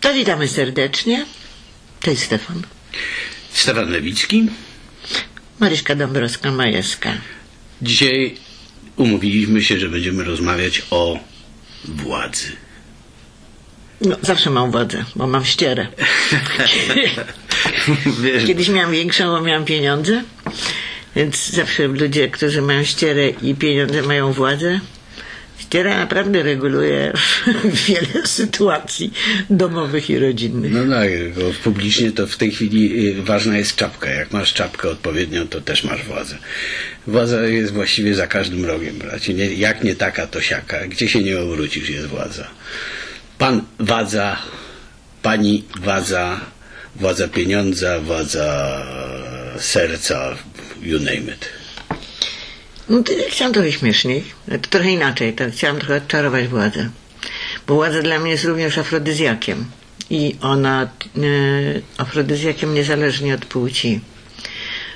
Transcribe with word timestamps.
To 0.00 0.14
witamy 0.14 0.48
serdecznie. 0.48 1.26
To 2.00 2.10
jest 2.10 2.22
Stefan. 2.22 2.62
Stefan 3.52 3.90
Lewicki. 3.90 4.48
Maryśka 5.60 5.96
Dąbrowska-Majewska. 5.96 7.12
Dzisiaj 7.82 8.34
umówiliśmy 8.96 9.62
się, 9.62 9.78
że 9.78 9.88
będziemy 9.88 10.24
rozmawiać 10.24 10.82
o 10.90 11.18
władzy. 11.84 12.52
No, 14.00 14.16
zawsze 14.22 14.50
mam 14.50 14.70
wodę, 14.70 15.04
bo 15.16 15.26
mam 15.26 15.44
ścierę. 15.44 15.86
Kiedyś 18.46 18.68
miałam 18.68 18.92
większą, 18.92 19.24
bo 19.24 19.40
miałam 19.40 19.64
pieniądze. 19.64 20.22
Więc 21.16 21.50
zawsze 21.50 21.88
ludzie, 21.88 22.28
którzy 22.28 22.62
mają 22.62 22.84
ścierę 22.84 23.28
i 23.28 23.54
pieniądze 23.54 24.02
mają 24.02 24.32
władzę. 24.32 24.80
Ściera 25.60 25.98
naprawdę 25.98 26.42
reguluje 26.42 27.12
wiele 27.88 28.26
sytuacji 28.26 29.12
domowych 29.50 30.10
i 30.10 30.18
rodzinnych. 30.18 30.72
No 30.72 30.94
tak, 30.94 31.08
tylko 31.10 31.40
publicznie 31.64 32.12
to 32.12 32.26
w 32.26 32.36
tej 32.36 32.50
chwili 32.50 33.08
y, 33.08 33.22
ważna 33.22 33.58
jest 33.58 33.76
czapka. 33.76 34.10
Jak 34.10 34.32
masz 34.32 34.52
czapkę 34.54 34.88
odpowiednią, 34.88 35.48
to 35.48 35.60
też 35.60 35.84
masz 35.84 36.04
władzę. 36.04 36.38
Władza 37.06 37.42
jest 37.42 37.72
właściwie 37.72 38.14
za 38.14 38.26
każdym 38.26 38.64
rogiem, 38.64 38.98
bracie. 38.98 39.32
Jak 39.54 39.84
nie 39.84 39.94
taka, 39.94 40.26
to 40.26 40.40
siaka. 40.40 40.86
Gdzie 40.86 41.08
się 41.08 41.22
nie 41.22 41.40
obrócisz, 41.40 41.90
jest 41.90 42.06
władza. 42.06 42.46
Pan 43.38 43.62
wadza, 43.78 44.36
pani 45.22 45.64
wadza, 45.80 46.40
władza 46.96 47.28
pieniądza, 47.28 48.00
władza 48.00 48.82
serca, 49.58 50.36
you 50.82 50.98
name 50.98 51.32
it. 51.34 51.59
No 52.90 53.02
to 53.02 53.12
chciałam 53.28 53.54
trochę 53.54 53.72
śmieszniej, 53.72 54.24
to 54.48 54.68
trochę 54.70 54.90
inaczej, 54.90 55.32
to 55.32 55.44
chciałam 55.50 55.78
trochę 55.78 55.96
odczarować 55.96 56.48
władzę. 56.48 56.90
Bo 57.66 57.74
władza 57.74 58.02
dla 58.02 58.18
mnie 58.18 58.30
jest 58.30 58.44
również 58.44 58.78
afrodyzjakiem. 58.78 59.64
I 60.10 60.36
ona 60.40 60.82
e, 60.82 60.88
afrodyzjakiem 61.98 62.74
niezależnie 62.74 63.34
od 63.34 63.44
płci. 63.44 64.00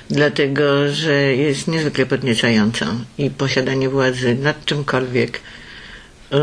Dlatego, 0.09 0.93
że 0.93 1.13
jest 1.35 1.67
niezwykle 1.67 2.05
podniecająca 2.05 2.95
i 3.17 3.29
posiadanie 3.29 3.89
władzy 3.89 4.35
nad 4.35 4.65
czymkolwiek 4.65 5.41
e, 6.31 6.37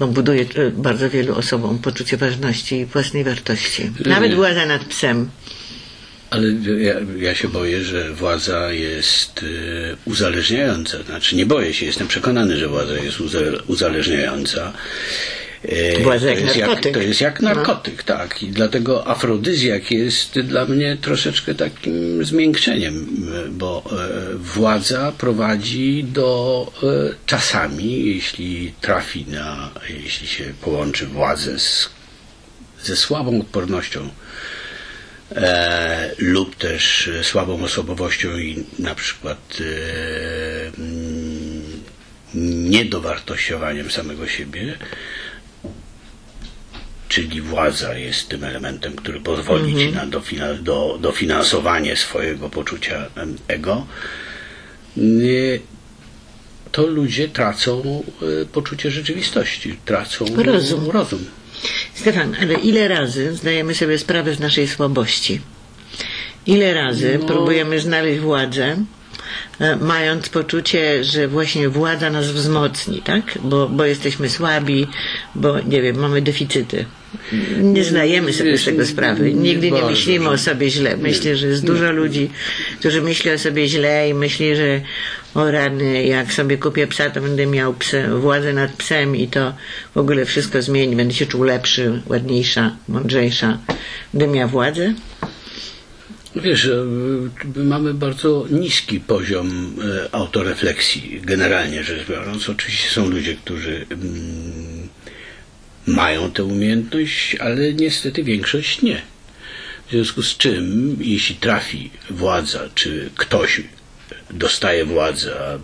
no, 0.00 0.06
buduje 0.06 0.42
e, 0.42 0.70
bardzo 0.70 1.10
wielu 1.10 1.34
osobom 1.34 1.78
poczucie 1.78 2.16
ważności 2.16 2.76
i 2.76 2.86
własnej 2.86 3.24
wartości. 3.24 3.90
Nawet 4.06 4.34
władza 4.34 4.66
nad 4.66 4.84
psem. 4.84 5.30
Ale 6.36 6.48
ja, 6.82 6.94
ja 7.18 7.34
się 7.34 7.48
boję, 7.48 7.82
że 7.84 8.10
władza 8.12 8.72
jest 8.72 9.42
y, 9.42 9.96
uzależniająca. 10.04 11.02
Znaczy 11.02 11.36
nie 11.36 11.46
boję 11.46 11.74
się, 11.74 11.86
jestem 11.86 12.08
przekonany, 12.08 12.56
że 12.56 12.68
władza 12.68 12.94
jest 12.94 13.18
uzależniająca. 13.66 14.72
Y, 15.64 16.00
Władza 16.02 16.26
to 16.26 16.30
jak 16.32 16.40
jest 16.40 16.56
narkotyk. 16.56 16.94
to 16.94 17.00
jest 17.00 17.20
jak 17.20 17.40
No. 17.40 17.54
narkotyk, 17.54 18.02
tak. 18.02 18.42
I 18.42 18.46
dlatego 18.48 19.06
afrodyzjak 19.06 19.90
jest 19.90 20.40
dla 20.40 20.64
mnie 20.64 20.96
troszeczkę 21.00 21.54
takim 21.54 22.24
zmiękczeniem, 22.24 23.06
bo 23.50 23.82
y, 24.34 24.38
władza 24.38 25.12
prowadzi 25.18 26.04
do 26.04 26.72
czasami, 27.26 28.14
jeśli 28.14 28.72
trafi 28.80 29.24
na, 29.28 29.70
jeśli 30.04 30.26
się 30.26 30.44
połączy 30.62 31.06
władzę 31.06 31.58
z, 31.58 31.88
ze 32.82 32.96
słabą 32.96 33.40
odpornością 33.40 34.08
e, 35.32 36.10
lub 36.18 36.56
też 36.56 37.10
słabą 37.22 37.62
osobowością 37.64 38.38
i 38.38 38.64
na 38.78 38.94
przykład 38.94 39.58
e, 39.60 40.66
mm, 40.78 41.82
niedowartościowaniem 42.70 43.90
samego 43.90 44.26
siebie, 44.26 44.78
czyli 47.08 47.40
władza 47.40 47.98
jest 47.98 48.28
tym 48.28 48.44
elementem, 48.44 48.96
który 48.96 49.20
pozwoli 49.20 49.74
ci 49.76 49.92
na 49.92 50.06
dofina- 50.06 50.62
do, 50.62 50.98
dofinansowanie 51.00 51.96
swojego 51.96 52.50
poczucia 52.50 53.06
ego, 53.48 53.86
nie, 54.96 55.58
to 56.72 56.86
ludzie 56.86 57.28
tracą 57.28 58.02
e, 58.42 58.46
poczucie 58.46 58.90
rzeczywistości, 58.90 59.78
tracą 59.84 60.24
Rozum. 60.44 60.90
rozum. 60.90 61.24
Stefan, 61.96 62.36
ale 62.42 62.54
ile 62.54 62.88
razy 62.88 63.34
zdajemy 63.36 63.74
sobie 63.74 63.98
sprawę 63.98 64.34
z 64.34 64.40
naszej 64.40 64.68
słabości? 64.68 65.40
Ile 66.46 66.74
razy 66.74 67.18
No. 67.20 67.26
próbujemy 67.26 67.80
znaleźć 67.80 68.20
władzę, 68.20 68.76
e, 69.60 69.76
mając 69.76 70.28
poczucie, 70.28 71.04
że 71.04 71.28
właśnie 71.28 71.68
władza 71.68 72.10
nas 72.10 72.26
wzmocni, 72.30 73.02
tak? 73.02 73.38
Bo, 73.42 73.68
bo 73.68 73.84
jesteśmy 73.84 74.28
słabi, 74.30 74.86
bo 75.34 75.60
nie 75.60 75.82
wiem, 75.82 75.96
mamy 75.96 76.22
deficyty. 76.22 76.84
Nie 77.62 77.84
zdajemy 77.84 78.32
sobie 78.32 78.58
z 78.58 78.64
tego 78.64 78.86
sprawy. 78.86 79.32
Nigdy 79.34 79.70
nie 79.70 79.82
myślimy 79.82 80.28
o 80.28 80.38
sobie 80.38 80.70
źle. 80.70 80.96
Myślę, 80.96 81.36
że 81.36 81.46
jest 81.46 81.66
dużo 81.66 81.92
ludzi, 81.92 82.30
którzy 82.80 83.02
myślą 83.02 83.32
o 83.32 83.38
sobie 83.38 83.68
źle 83.68 84.08
i 84.08 84.14
myśli, 84.14 84.56
że 84.56 84.80
o 85.36 85.50
rany, 85.50 86.06
jak 86.06 86.32
sobie 86.32 86.58
kupię 86.58 86.86
psa, 86.86 87.10
to 87.10 87.20
będę 87.20 87.46
miał 87.46 87.74
władzę 88.20 88.52
nad 88.52 88.72
psem 88.72 89.16
i 89.16 89.28
to 89.28 89.54
w 89.94 89.98
ogóle 89.98 90.24
wszystko 90.24 90.62
zmieni. 90.62 90.96
Będę 90.96 91.14
się 91.14 91.26
czuł 91.26 91.42
lepszy, 91.42 92.02
ładniejsza, 92.06 92.76
mądrzejsza. 92.88 93.58
Będę 94.14 94.26
miała 94.26 94.48
władzę. 94.48 94.94
Wiesz, 96.36 96.64
e, 96.64 96.84
my 97.54 97.64
mamy 97.64 97.94
bardzo 97.94 98.46
niski 98.50 99.00
poziom 99.00 99.76
e, 100.06 100.14
autorefleksji, 100.14 101.20
generalnie 101.24 101.84
rzecz 101.84 102.08
biorąc. 102.08 102.48
Oczywiście 102.48 102.90
są 102.90 103.08
ludzie, 103.08 103.34
którzy 103.34 103.86
mm, 103.90 104.88
mają 105.86 106.30
tę 106.30 106.44
umiejętność, 106.44 107.34
ale 107.34 107.72
niestety 107.72 108.24
większość 108.24 108.82
nie. 108.82 109.02
W 109.88 109.90
związku 109.90 110.22
z 110.22 110.36
czym, 110.36 110.96
jeśli 111.00 111.36
trafi 111.36 111.90
władza, 112.10 112.60
czy 112.74 113.10
ktoś 113.16 113.60
dostaje 114.30 114.84
władzę, 114.84 115.40
a 115.40 115.58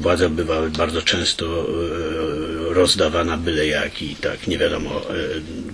władza 0.00 0.28
bywa 0.28 0.68
bardzo 0.68 1.02
często 1.02 1.46
e, 1.46 2.74
rozdawana 2.74 3.36
byle 3.36 3.66
jak 3.66 4.02
i 4.02 4.16
tak 4.16 4.46
nie 4.46 4.58
wiadomo 4.58 4.90
e, 4.90 5.14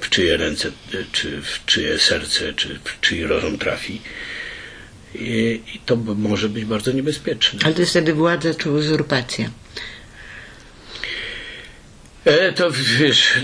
w 0.01 0.09
czyje 0.09 0.37
ręce, 0.37 0.69
e, 0.69 0.73
czy 1.13 1.43
w 1.43 1.65
czyje 1.67 1.99
serce, 1.99 2.53
czy 2.53 2.79
w 2.85 3.01
czyj 3.01 3.25
rozum 3.25 3.59
trafi. 3.59 4.01
I, 5.15 5.61
i 5.75 5.79
to 5.87 5.97
może 5.97 6.49
być 6.49 6.65
bardzo 6.65 6.93
niebezpieczne. 6.93 7.61
Ale 7.65 7.75
to 7.75 7.81
jest 7.81 7.91
wtedy 7.91 8.15
władza 8.15 8.55
czy 8.55 8.71
uzurpacja. 8.71 9.51
E, 12.25 12.53
to 12.53 12.71
wiesz, 12.99 13.37
e, 13.37 13.41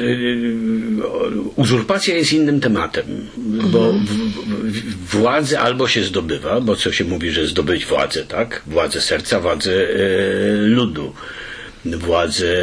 uzurpacja 1.57 2.15
jest 2.15 2.33
innym 2.33 2.61
tematem, 2.61 3.27
bo 3.73 3.93
w, 3.93 5.11
władzę 5.11 5.61
albo 5.61 5.89
się 5.89 6.03
zdobywa, 6.03 6.61
bo 6.61 6.77
co 6.77 6.93
się 6.93 7.05
mówi, 7.05 7.31
że 7.31 7.47
zdobyć 7.47 7.87
władzę, 7.87 8.25
tak? 8.25 8.63
Władzę 8.67 9.01
serca, 9.01 9.41
władzę 9.41 9.73
e, 9.73 9.97
ludu, 10.57 11.13
władzę 11.85 12.57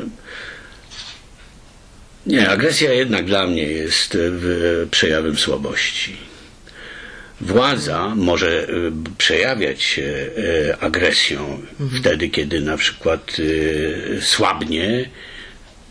nie, 2.26 2.48
agresja 2.48 2.92
jednak 2.92 3.24
dla 3.24 3.46
mnie 3.46 3.62
jest 3.62 4.14
e, 4.14 4.18
przejawem 4.90 5.36
słabości. 5.36 6.16
Władza 7.40 8.14
może 8.16 8.68
y, 8.68 8.92
przejawiać 9.18 9.82
się 9.82 10.02
y, 10.02 10.76
agresją 10.80 11.62
wtedy, 12.00 12.28
kiedy 12.28 12.60
na 12.60 12.76
przykład 12.76 13.36
słabnie, 14.20 15.08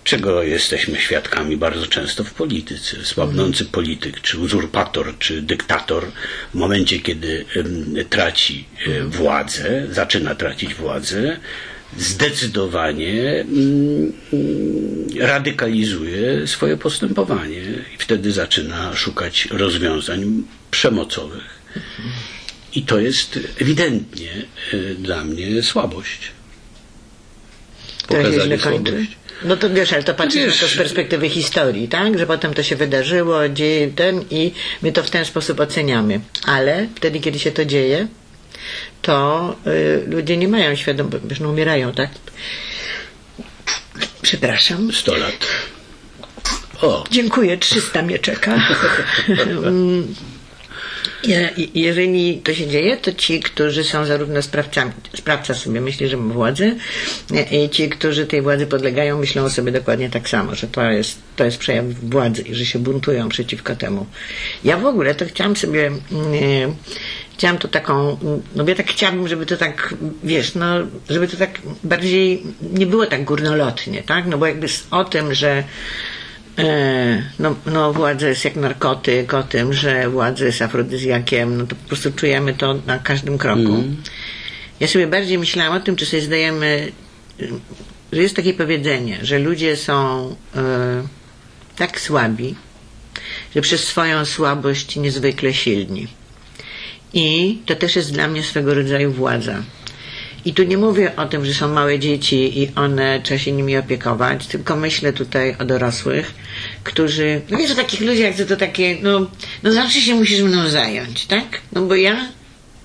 czego 0.03 0.43
jesteśmy 0.43 0.99
świadkami 0.99 1.57
bardzo 1.57 1.87
często 1.87 2.23
w 2.23 2.33
polityce. 2.33 3.05
Słabnący 3.05 3.65
polityk, 3.65 4.21
czy 4.21 4.39
uzurpator, 4.39 5.17
czy 5.19 5.41
dyktator, 5.41 6.11
w 6.53 6.57
momencie, 6.57 6.99
kiedy 6.99 7.45
traci 8.09 8.65
y, 8.87 9.03
władzę, 9.03 9.87
zaczyna 9.91 10.35
tracić 10.35 10.73
władzę, 10.73 11.37
zdecydowanie 11.97 13.31
mm, 13.31 14.13
mm, 14.33 15.07
radykalizuje 15.19 16.47
swoje 16.47 16.77
postępowanie 16.77 17.63
i 17.95 17.97
wtedy 17.97 18.31
zaczyna 18.31 18.95
szukać 18.95 19.47
rozwiązań 19.51 20.43
przemocowych. 20.71 21.61
I 22.75 22.83
to 22.83 22.99
jest 22.99 23.39
ewidentnie 23.61 24.31
y, 24.73 24.95
dla 24.99 25.23
mnie 25.23 25.63
słabość. 25.63 26.31
Pokazanie 28.07 28.57
kończy. 28.57 29.05
No 29.43 29.57
to 29.57 29.69
wiesz, 29.69 29.93
ale 29.93 30.03
to 30.03 30.13
patrzysz 30.13 30.45
Wiesz- 30.45 30.59
to 30.59 30.67
z 30.67 30.77
perspektywy 30.77 31.29
historii, 31.29 31.87
tak? 31.87 32.17
Że 32.19 32.27
potem 32.27 32.53
to 32.53 32.63
się 32.63 32.75
wydarzyło, 32.75 33.49
dzieje 33.49 33.87
ten 33.87 34.25
i 34.29 34.51
my 34.81 34.91
to 34.91 35.03
w 35.03 35.09
ten 35.09 35.25
sposób 35.25 35.59
oceniamy. 35.59 36.19
Ale 36.45 36.87
wtedy, 36.95 37.19
kiedy 37.19 37.39
się 37.39 37.51
to 37.51 37.65
dzieje, 37.65 38.07
to 39.01 39.55
y, 39.67 40.03
ludzie 40.07 40.37
nie 40.37 40.47
mają 40.47 40.75
świadomości, 40.75 41.27
wiesz, 41.27 41.39
no 41.39 41.49
umierają, 41.49 41.93
tak? 41.93 42.09
Przepraszam. 44.21 44.91
100 44.93 45.15
lat. 45.17 45.33
O, 46.81 47.03
Dziękuję, 47.11 47.57
300 47.57 48.01
mnie 48.01 48.19
czeka. 48.19 48.55
Mm, 51.23 51.49
je- 51.57 51.67
Jeżeli 51.75 52.37
to 52.37 52.53
się 52.53 52.67
dzieje, 52.67 52.97
to 52.97 53.13
ci, 53.13 53.39
którzy 53.39 53.83
są 53.83 54.05
zarówno 54.05 54.41
sprawcami, 54.41 54.91
sprawca 55.15 55.53
sobie 55.53 55.81
myśli, 55.81 56.07
że 56.07 56.17
ma 56.17 56.33
władzę, 56.33 56.75
i 57.51 57.69
ci, 57.69 57.89
którzy 57.89 58.25
tej 58.25 58.41
władzy 58.41 58.67
podlegają, 58.67 59.19
myślą 59.19 59.49
sobie 59.49 59.71
dokładnie 59.71 60.09
tak 60.09 60.29
samo, 60.29 60.55
że 60.55 60.67
to 60.67 60.83
jest, 60.83 61.19
to 61.35 61.45
jest 61.45 61.57
przejaw 61.57 61.85
władzy 61.85 62.41
i 62.41 62.55
że 62.55 62.65
się 62.65 62.79
buntują 62.79 63.29
przeciwko 63.29 63.75
temu. 63.75 64.05
Ja 64.63 64.77
w 64.77 64.85
ogóle 64.85 65.15
to 65.15 65.25
chciałam 65.25 65.55
sobie, 65.55 65.87
mm, 65.87 66.75
chciałam 67.37 67.57
to 67.57 67.67
taką, 67.67 68.17
no 68.55 68.63
bo 68.63 68.69
ja 68.69 68.75
tak 68.75 68.87
chciałabym, 68.87 69.27
żeby 69.27 69.45
to 69.45 69.57
tak, 69.57 69.93
wiesz, 70.23 70.55
no, 70.55 70.65
żeby 71.09 71.27
to 71.27 71.37
tak 71.37 71.61
bardziej 71.83 72.43
nie 72.73 72.85
było 72.85 73.05
tak 73.05 73.23
górnolotnie, 73.23 74.03
tak? 74.03 74.27
No 74.27 74.37
bo 74.37 74.45
jakby 74.45 74.67
o 74.91 75.03
tym, 75.03 75.33
że 75.33 75.51
E, 75.51 75.63
no, 77.39 77.55
no 77.65 77.93
władza 77.93 78.27
jest 78.29 78.45
jak 78.45 78.55
narkotyk, 78.55 79.33
o 79.33 79.43
tym, 79.43 79.73
że 79.73 80.09
władza 80.09 80.45
jest 80.45 80.61
afrodyzjakiem, 80.61 81.57
no 81.57 81.67
to 81.67 81.75
po 81.75 81.87
prostu 81.87 82.11
czujemy 82.11 82.53
to 82.53 82.73
na 82.87 82.99
każdym 82.99 83.37
kroku. 83.37 83.83
Ja 84.79 84.87
sobie 84.87 85.07
bardziej 85.07 85.37
myślałam 85.37 85.77
o 85.77 85.79
tym, 85.79 85.95
czy 85.95 86.05
sobie 86.05 86.21
zdajemy, 86.21 86.91
y, 87.41 87.49
że 88.11 88.21
jest 88.21 88.35
takie 88.35 88.53
powiedzenie, 88.53 89.19
że 89.21 89.39
ludzie 89.39 89.77
są 89.77 90.27
e, 90.55 91.03
tak 91.75 92.01
słabi, 92.01 92.55
że 93.55 93.61
przez 93.61 93.83
swoją 93.83 94.25
słabość 94.25 94.95
niezwykle 94.95 95.53
silni. 95.53 96.07
I 97.13 97.57
to 97.65 97.75
też 97.75 97.95
jest 97.95 98.13
dla 98.13 98.27
mnie 98.27 98.43
swego 98.43 98.73
rodzaju 98.73 99.11
władza. 99.11 99.63
I 100.45 100.53
tu 100.53 100.63
nie 100.63 100.77
mówię 100.77 101.15
o 101.15 101.25
tym, 101.25 101.45
że 101.45 101.53
są 101.53 101.67
małe 101.67 101.99
dzieci 101.99 102.61
i 102.61 102.71
one 102.75 103.21
trzeba 103.23 103.39
się 103.39 103.51
nimi 103.51 103.77
opiekować, 103.77 104.47
tylko 104.47 104.75
myślę 104.75 105.13
tutaj 105.13 105.55
o 105.59 105.65
dorosłych, 105.65 106.33
którzy, 106.83 107.41
no 107.49 107.57
wiesz, 107.57 107.71
o 107.71 107.75
takich 107.75 108.01
ludziach, 108.01 108.35
to, 108.35 108.45
to 108.45 108.57
takie, 108.57 108.97
no, 109.01 109.27
no 109.63 109.71
zawsze 109.71 110.01
się 110.01 110.15
musisz 110.15 110.41
mną 110.41 110.69
zająć, 110.69 111.25
tak? 111.25 111.61
No 111.71 111.81
bo 111.81 111.95
ja 111.95 112.29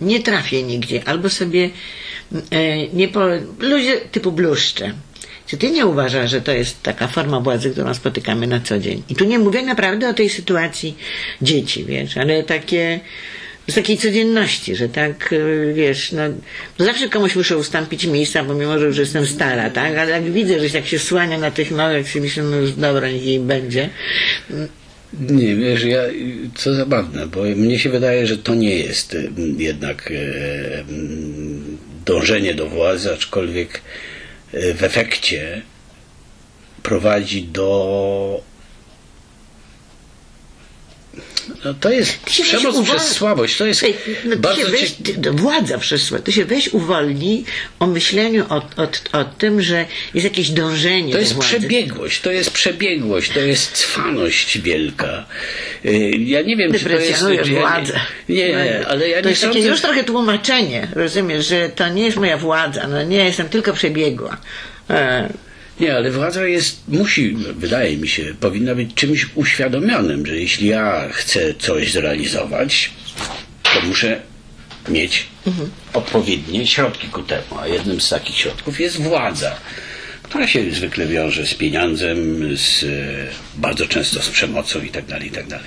nie 0.00 0.22
trafię 0.22 0.62
nigdzie, 0.62 1.02
albo 1.06 1.30
sobie 1.30 1.70
e, 2.50 2.88
nie 2.88 3.08
po... 3.08 3.20
Ludzie 3.60 3.96
typu 3.96 4.32
bluszcze. 4.32 4.92
Czy 5.46 5.56
ty 5.56 5.70
nie 5.70 5.86
uważasz, 5.86 6.30
że 6.30 6.40
to 6.40 6.52
jest 6.52 6.82
taka 6.82 7.08
forma 7.08 7.40
władzy, 7.40 7.70
którą 7.70 7.94
spotykamy 7.94 8.46
na 8.46 8.60
co 8.60 8.78
dzień? 8.78 9.02
I 9.08 9.14
tu 9.14 9.24
nie 9.24 9.38
mówię 9.38 9.62
naprawdę 9.62 10.08
o 10.08 10.14
tej 10.14 10.28
sytuacji 10.28 10.96
dzieci, 11.42 11.84
wiesz, 11.84 12.16
ale 12.16 12.42
takie 12.42 13.00
z 13.68 13.74
takiej 13.74 13.98
codzienności, 13.98 14.76
że 14.76 14.88
tak, 14.88 15.32
y, 15.32 15.72
wiesz, 15.74 16.12
no, 16.12 16.22
zawsze 16.84 17.08
komuś 17.08 17.36
muszę 17.36 17.56
ustąpić 17.56 18.06
miejsca, 18.06 18.44
pomimo, 18.44 18.78
że 18.78 18.86
już 18.86 18.98
jestem 18.98 19.26
stara, 19.26 19.70
tak, 19.70 19.96
ale 19.96 20.10
jak 20.10 20.24
widzę, 20.24 20.68
że 20.68 20.70
tak 20.70 20.86
się 20.86 20.98
słania 20.98 21.38
na 21.38 21.50
tych 21.50 21.70
nogach, 21.70 22.14
myślę, 22.20 22.42
no 22.42 22.56
już 22.56 22.72
dobra, 22.72 23.10
niech 23.10 23.24
jej 23.24 23.40
będzie. 23.40 23.90
Nie, 25.20 25.56
wiesz, 25.56 25.84
ja, 25.84 26.02
co 26.54 26.74
zabawne, 26.74 27.26
bo 27.26 27.42
mnie 27.42 27.78
się 27.78 27.90
wydaje, 27.90 28.26
że 28.26 28.38
to 28.38 28.54
nie 28.54 28.76
jest 28.76 29.14
y, 29.14 29.30
jednak 29.58 30.10
e, 30.10 30.84
dążenie 32.06 32.54
do 32.54 32.66
władzy, 32.66 33.12
aczkolwiek 33.12 33.80
e, 34.52 34.74
w 34.74 34.82
efekcie 34.82 35.62
prowadzi 36.82 37.42
do 37.42 38.42
no 41.64 41.74
to 41.74 41.90
jest 41.90 42.18
przemoc 42.24 42.76
uwol- 42.76 42.84
przez 42.96 43.08
słabość. 43.08 43.56
To 43.56 43.66
jest 43.66 43.82
Ej, 43.82 43.96
no 44.24 44.36
bardzo 44.36 44.60
się 44.60 44.66
weź, 44.70 44.92
ty, 44.92 45.32
władza 45.32 45.78
przeszła, 45.78 46.18
ty 46.18 46.32
się 46.32 46.44
weź 46.44 46.68
uwolnij 46.68 47.44
o 47.78 47.86
myśleniu 47.86 48.44
o, 48.48 48.54
o, 48.56 48.88
o 49.20 49.24
tym, 49.24 49.62
że 49.62 49.86
jest 50.14 50.24
jakieś 50.24 50.50
dążenie 50.50 51.12
To 51.12 51.18
jest 51.18 51.32
władzy. 51.32 51.48
przebiegłość, 51.48 52.20
to 52.20 52.32
jest 52.32 52.50
przebiegłość, 52.50 53.30
to 53.30 53.40
jest 53.40 53.72
cwaność 53.72 54.58
wielka. 54.58 55.26
Y, 55.84 56.10
Ja 56.18 56.42
nie 56.42 56.56
wiem, 56.56 56.72
czy 56.72 56.84
to 56.84 56.90
jest... 56.90 57.22
Ja 57.22 57.28
nie-. 57.42 58.36
Nie, 58.36 58.48
nie, 58.48 58.86
ale 58.88 59.08
ja 59.08 59.16
to 59.22 59.24
nie 59.24 59.30
jest 59.30 59.42
takie 59.42 59.54
sądzę, 59.54 59.68
już 59.68 59.80
trochę 59.80 60.04
tłumaczenie, 60.04 60.88
rozumiesz, 60.94 61.46
że 61.46 61.68
to 61.68 61.88
nie 61.88 62.04
jest 62.04 62.16
moja 62.16 62.36
władza, 62.38 62.86
no 62.88 63.02
nie, 63.02 63.24
jestem 63.24 63.48
tylko 63.48 63.72
przebiegła. 63.72 64.36
Nie, 65.80 65.96
ale 65.96 66.10
władza 66.10 66.46
jest, 66.46 66.88
musi, 66.88 67.36
wydaje 67.56 67.96
mi 67.96 68.08
się, 68.08 68.34
powinna 68.40 68.74
być 68.74 68.94
czymś 68.94 69.26
uświadomionym, 69.34 70.26
że 70.26 70.36
jeśli 70.36 70.68
ja 70.68 71.08
chcę 71.12 71.54
coś 71.54 71.92
zrealizować, 71.92 72.90
to 73.62 73.86
muszę 73.86 74.20
mieć 74.88 75.26
odpowiednie 75.92 76.66
środki 76.66 77.08
ku 77.08 77.22
temu. 77.22 77.58
A 77.60 77.68
jednym 77.68 78.00
z 78.00 78.08
takich 78.08 78.36
środków 78.36 78.80
jest 78.80 79.02
władza, 79.02 79.56
która 80.22 80.46
się 80.46 80.70
zwykle 80.70 81.06
wiąże 81.06 81.46
z 81.46 81.54
pieniądzem, 81.54 82.42
z, 82.56 82.82
e, 82.82 82.86
bardzo 83.56 83.86
często 83.86 84.22
z 84.22 84.28
przemocą 84.28 84.82
itd. 84.82 85.18
itd. 85.24 85.58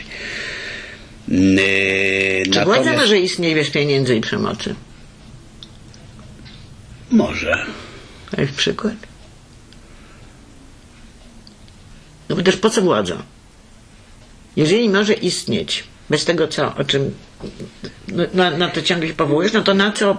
Yy, 1.28 2.44
czy 2.54 2.66
władza 2.66 2.94
może 2.94 3.20
istnieć 3.20 3.56
bez 3.56 3.70
pieniędzy 3.70 4.16
i 4.16 4.22
przemocy? 4.22 4.76
Może. 7.12 7.66
Jest 8.38 8.54
przykład. 8.54 9.09
No 12.30 12.36
bo 12.36 12.42
też 12.42 12.56
po 12.56 12.70
co 12.70 12.82
władza? 12.82 13.24
Jeżeli 14.56 14.90
może 14.90 15.14
istnieć 15.14 15.84
bez 16.10 16.26
tego, 16.26 16.48
co, 16.48 16.76
o 16.76 16.84
czym 16.84 17.12
no, 18.08 18.24
na, 18.34 18.58
na 18.58 18.70
to 18.70 18.82
ciągle 18.82 19.08
się 19.08 19.14
powołujesz, 19.14 19.54
no 19.54 19.62
to 19.62 19.74
na 19.74 19.92
co 19.92 20.18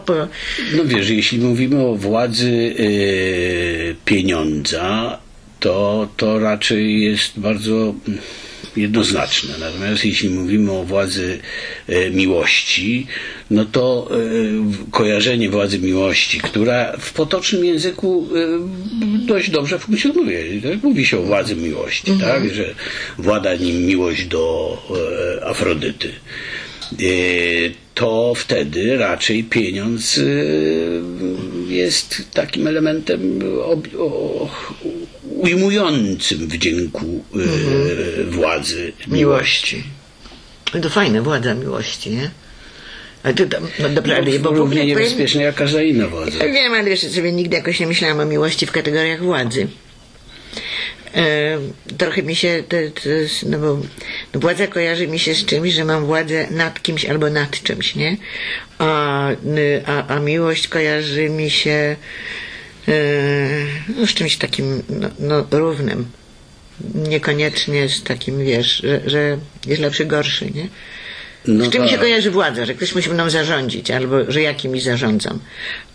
No 0.77 0.85
wiesz, 0.85 1.11
jeśli 1.11 1.39
mówimy 1.39 1.87
o 1.87 1.95
władzy 1.95 2.75
e, 2.79 2.85
pieniądza, 4.05 5.19
to, 5.61 6.09
to 6.17 6.39
raczej 6.39 7.03
jest 7.03 7.41
bardzo 7.41 7.95
jednoznaczne. 8.77 9.55
Natomiast 9.61 10.05
jeśli 10.05 10.31
mówimy 10.31 10.73
o 10.73 10.85
władzy 10.85 11.39
e, 11.89 12.11
miłości, 12.11 13.07
no 13.51 13.65
to 13.65 14.11
e, 14.11 14.91
kojarzenie 14.91 15.51
władzy 15.51 15.79
miłości, 15.79 16.41
która 16.41 16.97
w 17.01 17.13
potocznym 17.13 17.65
języku 17.65 18.29
e, 18.35 19.27
dość 19.27 19.51
dobrze 19.51 19.79
funkcjonuje. 19.79 20.61
Tak? 20.63 20.83
Mówi 20.83 21.07
się 21.07 21.19
o 21.19 21.23
władzy 21.23 21.57
miłości, 21.57 22.13
tak? 22.21 22.55
że 22.55 22.75
włada 23.19 23.55
nim 23.55 23.87
miłość 23.87 24.25
do 24.25 24.77
Afrodyty. 25.45 26.13
To 27.95 28.35
wtedy 28.37 28.97
raczej 28.97 29.45
pieniądz 29.45 30.21
jest 31.69 32.23
takim 32.35 32.67
elementem 32.67 33.39
ujmującym 35.41 36.49
wdzięku 36.49 37.25
e, 37.35 38.25
władzy 38.25 38.93
miłości. 39.07 39.85
No 40.75 40.81
To 40.81 40.91
fajne, 40.91 41.23
władza 41.23 41.55
miłości, 41.55 42.11
nie? 42.11 42.31
Ale 43.23 43.35
tam, 43.35 43.69
no 43.79 43.89
dobra, 43.89 44.17
ale 44.17 44.39
bo 44.39 44.39
w 44.39 44.47
ogóle 44.47 44.59
Równie 44.59 44.87
niebezpieczne 44.87 45.43
jak 45.43 45.55
każda 45.55 45.83
inna 45.83 46.07
władza. 46.09 46.47
Ja 46.47 46.53
wiem, 46.53 46.73
ale 46.75 46.85
wiesz, 46.85 47.01
sobie 47.01 47.33
nigdy 47.33 47.57
jakoś 47.57 47.81
nie 47.81 47.87
myślałam 47.87 48.21
o 48.21 48.25
miłości 48.25 48.67
w 48.67 48.73
kategoriach 48.73 49.23
władzy. 49.23 49.69
E, 51.15 51.59
trochę 51.99 52.23
mi 52.23 52.37
się, 52.37 52.65
to, 52.69 52.77
to 52.95 53.09
no 53.47 53.59
bo 53.59 53.81
no 54.35 54.41
władza 54.41 54.67
kojarzy 54.67 55.09
mi 55.09 55.19
się 55.19 55.35
z 55.35 55.45
czymś, 55.45 55.73
że 55.73 55.85
mam 55.85 56.07
władzę 56.07 56.47
nad 56.51 56.83
kimś 56.83 57.05
albo 57.05 57.31
nad 57.31 57.63
czymś, 57.63 57.95
nie? 57.95 58.17
A, 58.79 59.29
a, 59.87 60.07
a 60.07 60.21
miłość 60.21 60.69
kojarzy 60.69 61.29
mi 61.31 61.51
się 61.51 61.97
no, 63.97 64.07
z 64.07 64.15
czymś 64.15 64.37
takim 64.37 64.83
no, 64.89 65.09
no, 65.19 65.47
równym. 65.51 66.07
Niekoniecznie 66.95 67.89
z 67.89 68.03
takim, 68.03 68.45
wiesz, 68.45 68.77
że, 68.77 69.01
że 69.07 69.39
jest 69.67 69.81
lepszy, 69.81 70.05
gorszy, 70.05 70.51
nie? 70.55 70.69
No 71.47 71.65
z 71.65 71.71
czym 71.71 71.85
się 71.85 71.91
tak. 71.91 72.01
kojarzy 72.01 72.31
władza, 72.31 72.67
że 72.67 72.75
ktoś 72.75 72.95
musi 72.95 73.11
mną 73.11 73.31
zarządzić, 73.31 73.91
albo 73.91 74.33
że 74.33 74.43
ja 74.43 74.55
zarządzam. 74.81 75.39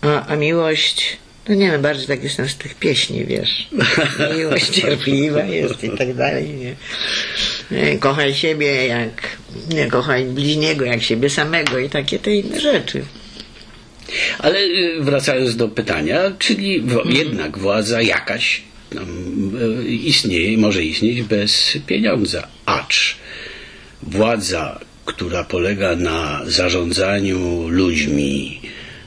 A, 0.02 0.28
a 0.28 0.36
miłość, 0.36 1.18
no 1.50 1.56
nie 1.56 1.72
wiem, 1.72 1.82
bardziej 1.82 2.08
tak 2.08 2.24
jestem 2.24 2.50
z 2.50 2.56
tych 2.56 2.76
pieśni, 2.76 3.26
wiesz. 3.26 3.70
Miłość 4.38 4.70
cierpliwa 4.70 5.44
jest 5.44 5.84
i 5.84 5.90
tak 5.90 6.14
dalej. 6.14 6.50
Nie? 6.50 6.76
Nie, 7.72 7.98
Kochaj 7.98 8.34
siebie 8.34 8.88
jak, 8.88 9.38
nie, 9.70 9.88
kochaj 9.88 10.26
bliźniego 10.26 10.86
jak 10.86 11.04
siebie 11.04 11.30
samego 11.30 11.80
i 11.80 11.90
takie 11.90 12.20
te 12.20 12.36
inne 12.36 12.60
rzeczy. 12.60 13.04
Ale 14.40 14.60
y, 14.60 14.98
wracając 15.00 15.56
do 15.56 15.68
pytania, 15.68 16.20
czyli 16.40 16.82
w, 16.82 17.02
jednak 17.06 17.58
władza 17.58 18.02
jakaś 18.02 18.62
tam, 18.90 19.08
y, 19.86 19.90
istnieje, 19.90 20.58
może 20.58 20.84
istnieć 20.84 21.22
bez 21.22 21.78
pieniądza. 21.88 22.48
Acz 22.66 23.16
władza, 24.04 24.80
która 25.06 25.44
polega 25.44 25.96
na 25.96 26.42
zarządzaniu 26.46 27.68
ludźmi, 27.68 28.62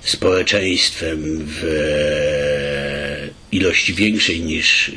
społeczeństwem 0.09 1.19
w 1.47 1.65
e, 1.65 3.57
ilości 3.57 3.95
większej 3.95 4.41
niż 4.41 4.89
e, 4.89 4.93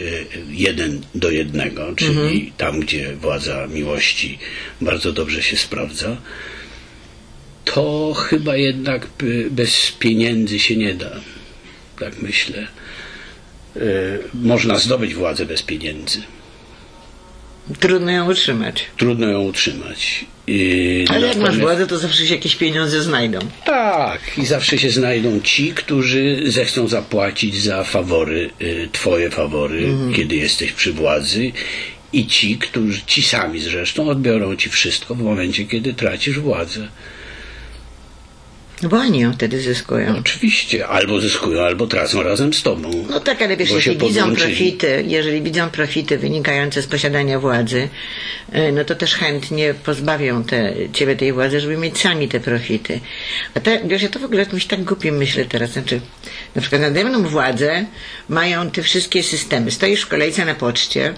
jeden 0.50 1.02
do 1.16 1.32
jednego, 1.32 1.94
czyli 1.96 2.54
tam, 2.58 2.80
gdzie 2.80 3.16
władza 3.16 3.68
miłości 3.68 4.40
bardzo 4.82 5.12
dobrze 5.12 5.44
się 5.44 5.58
sprawdza, 5.58 6.18
to 7.74 8.14
chyba 8.14 8.58
jednak 8.58 9.08
bez 9.52 9.92
pieniędzy 10.00 10.60
się 10.60 10.76
nie 10.76 10.94
da. 10.94 11.12
Tak 12.00 12.22
myślę. 12.22 12.68
Y, 13.78 14.20
Można 14.34 14.78
zdobyć 14.78 15.14
władzę 15.14 15.46
bez 15.46 15.62
pieniędzy. 15.64 16.22
Trudno 17.80 18.12
ją 18.12 18.32
utrzymać. 18.32 18.86
Trudno 18.98 19.28
ją 19.28 19.42
utrzymać. 19.42 20.26
Ale 21.10 21.28
jak 21.28 21.38
masz 21.38 21.58
władzę, 21.58 21.88
to 21.88 21.98
zawsze 21.98 22.28
się 22.28 22.36
jakieś 22.36 22.56
pieniądze 22.56 23.02
znajdą. 23.02 23.40
Tak, 23.66 24.22
i 24.38 24.46
zawsze 24.46 24.78
się 24.78 24.90
znajdą 24.90 25.40
ci, 25.42 25.74
którzy 25.74 26.44
zechcą 26.46 26.88
zapłacić 26.88 27.62
za 27.62 27.84
fawory, 27.84 28.50
y, 28.62 28.90
twoje 28.92 29.30
fawory, 29.30 29.88
kiedy 30.16 30.36
jesteś 30.36 30.72
przy 30.72 30.94
władzy. 30.94 31.52
I 32.14 32.28
ci, 32.28 32.58
którzy, 32.58 33.02
ci 33.06 33.24
sami 33.24 33.60
zresztą, 33.60 34.10
odbiorą 34.10 34.56
ci 34.56 34.70
wszystko 34.70 35.16
w 35.16 35.22
momencie, 35.22 35.66
kiedy 35.66 35.94
tracisz 35.94 36.40
władzę. 36.40 36.88
No 38.82 38.90
bo 38.90 38.98
oni 38.98 39.20
ją 39.20 39.34
wtedy 39.34 39.62
zyskują. 39.62 40.18
Oczywiście, 40.20 40.88
albo 40.88 41.22
zyskują, 41.22 41.62
albo 41.62 41.88
tracą 41.88 42.24
razem 42.24 42.54
z 42.54 42.64
tobą. 42.64 43.06
No 43.10 43.20
tak, 43.20 43.42
ale 43.42 43.58
wiesz, 43.58 43.72
jeśli 43.72 43.98
widzą 43.98 44.36
profity, 44.36 45.04
jeżeli 45.08 45.42
widzą 45.42 45.70
profity 45.70 46.18
wynikające 46.18 46.82
z 46.82 46.88
posiadania 46.88 47.40
władzy, 47.40 47.90
e, 48.52 48.72
no 48.72 48.84
to 48.84 48.96
też 48.96 49.16
chętnie 49.16 49.74
pozbawią 49.74 50.44
te, 50.44 50.74
ciebie 50.94 51.16
tej 51.16 51.34
władzy, 51.34 51.60
żeby 51.60 51.78
mieć 51.78 52.00
sami 52.00 52.28
te 52.28 52.40
profity. 52.40 53.00
A 53.54 53.60
te, 53.60 53.82
wiesz, 53.86 54.02
ja 54.02 54.10
to 54.10 54.20
w 54.20 54.24
ogóle 54.24 54.44
o 54.44 54.46
czymś 54.46 54.66
tak 54.66 54.84
głupim 54.84 55.18
myślę 55.18 55.46
teraz, 55.46 55.72
znaczy, 55.72 56.02
na 56.56 56.62
przykład 56.62 56.82
nade 56.82 57.06
mną 57.06 57.24
władzę 57.24 57.86
mają 58.30 58.72
te 58.72 58.84
wszystkie 58.84 59.24
systemy. 59.24 59.72
Stoisz 59.72 60.02
w 60.02 60.08
kolejce 60.08 60.46
na 60.46 60.56
poczcie, 60.56 61.14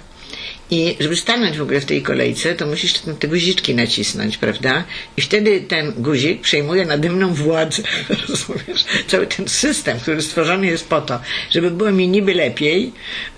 i 0.73 0.95
żeby 0.99 1.15
stanąć 1.15 1.57
w 1.57 1.61
ogóle 1.61 1.81
w 1.81 1.85
tej 1.85 2.01
kolejce, 2.01 2.55
to 2.55 2.65
musisz 2.65 2.93
te, 2.93 3.27
guziczki 3.27 3.75
nacisnąć, 3.75 4.37
prawda? 4.37 4.83
I 5.17 5.21
wtedy 5.21 5.61
ten 5.61 5.93
guzik 5.97 6.41
przejmuje 6.41 6.85
nade 6.85 7.09
mną 7.09 7.33
władzę. 7.33 7.83
Rozumiesz? 8.27 8.85
Cały 9.07 9.27
ten 9.27 9.47
system, 9.47 9.99
który 9.99 10.21
stworzony 10.21 10.67
jest 10.67 10.89
po 10.89 11.01
to, 11.01 11.19
żeby 11.49 11.71
było 11.71 11.91
mi 11.91 12.07
niby 12.07 12.33
lepiej, 12.33 12.91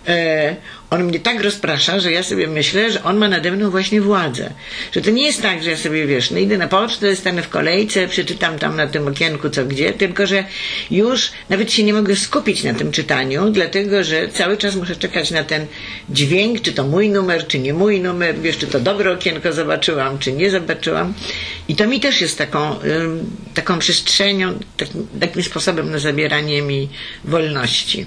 e, 0.08 0.56
on 0.96 1.04
mnie 1.04 1.20
tak 1.20 1.44
rozprasza, 1.44 2.00
że 2.00 2.12
ja 2.12 2.24
sobie 2.24 2.48
myślę, 2.48 2.92
że 2.92 3.04
on 3.04 3.18
ma 3.18 3.28
nade 3.28 3.52
mną 3.52 3.70
właśnie 3.70 4.02
władzę. 4.02 4.50
Że 4.92 5.02
to 5.02 5.12
nie 5.12 5.26
jest 5.26 5.42
tak, 5.42 5.64
że 5.64 5.70
ja 5.70 5.78
sobie, 5.78 6.08
wiesz, 6.08 6.32
no 6.32 6.38
idę 6.38 6.58
na 6.58 6.68
pocztę, 6.68 7.16
stanę 7.16 7.42
w 7.42 7.50
kolejce, 7.50 8.08
przeczytam 8.08 8.60
tam 8.60 8.76
na 8.76 8.88
tym 8.88 9.08
okienku 9.08 9.50
co 9.50 9.66
gdzie, 9.66 9.94
tylko 9.94 10.28
że 10.28 10.44
już 10.92 11.32
nawet 11.50 11.72
się 11.72 11.84
nie 11.84 11.94
mogę 11.94 12.16
skupić 12.16 12.64
na 12.64 12.74
tym 12.74 12.92
czytaniu, 12.92 13.50
dlatego 13.50 14.04
że 14.04 14.30
cały 14.30 14.58
czas 14.58 14.76
muszę 14.76 14.96
czekać 14.96 15.32
na 15.32 15.44
ten 15.44 15.66
dźwięk, 16.10 16.62
czy 16.62 16.74
to 16.74 16.84
mój 16.84 17.10
numer, 17.10 17.48
czy 17.48 17.60
nie 17.60 17.74
mój 17.74 18.02
numer, 18.02 18.40
wiesz, 18.40 18.58
czy 18.58 18.68
to 18.68 18.80
dobre 18.80 19.12
okienko 19.12 19.54
zobaczyłam, 19.54 20.20
czy 20.20 20.32
nie 20.32 20.52
zobaczyłam. 20.52 21.14
I 21.68 21.76
to 21.76 21.88
mi 21.88 22.00
też 22.00 22.22
jest 22.22 22.38
taką, 22.38 22.76
taką 23.54 23.80
przestrzenią, 23.80 24.60
takim, 24.78 25.08
takim 25.20 25.44
sposobem 25.44 25.92
na 25.92 26.00
zabieranie 26.00 26.62
mi 26.62 26.90
wolności. 27.24 28.06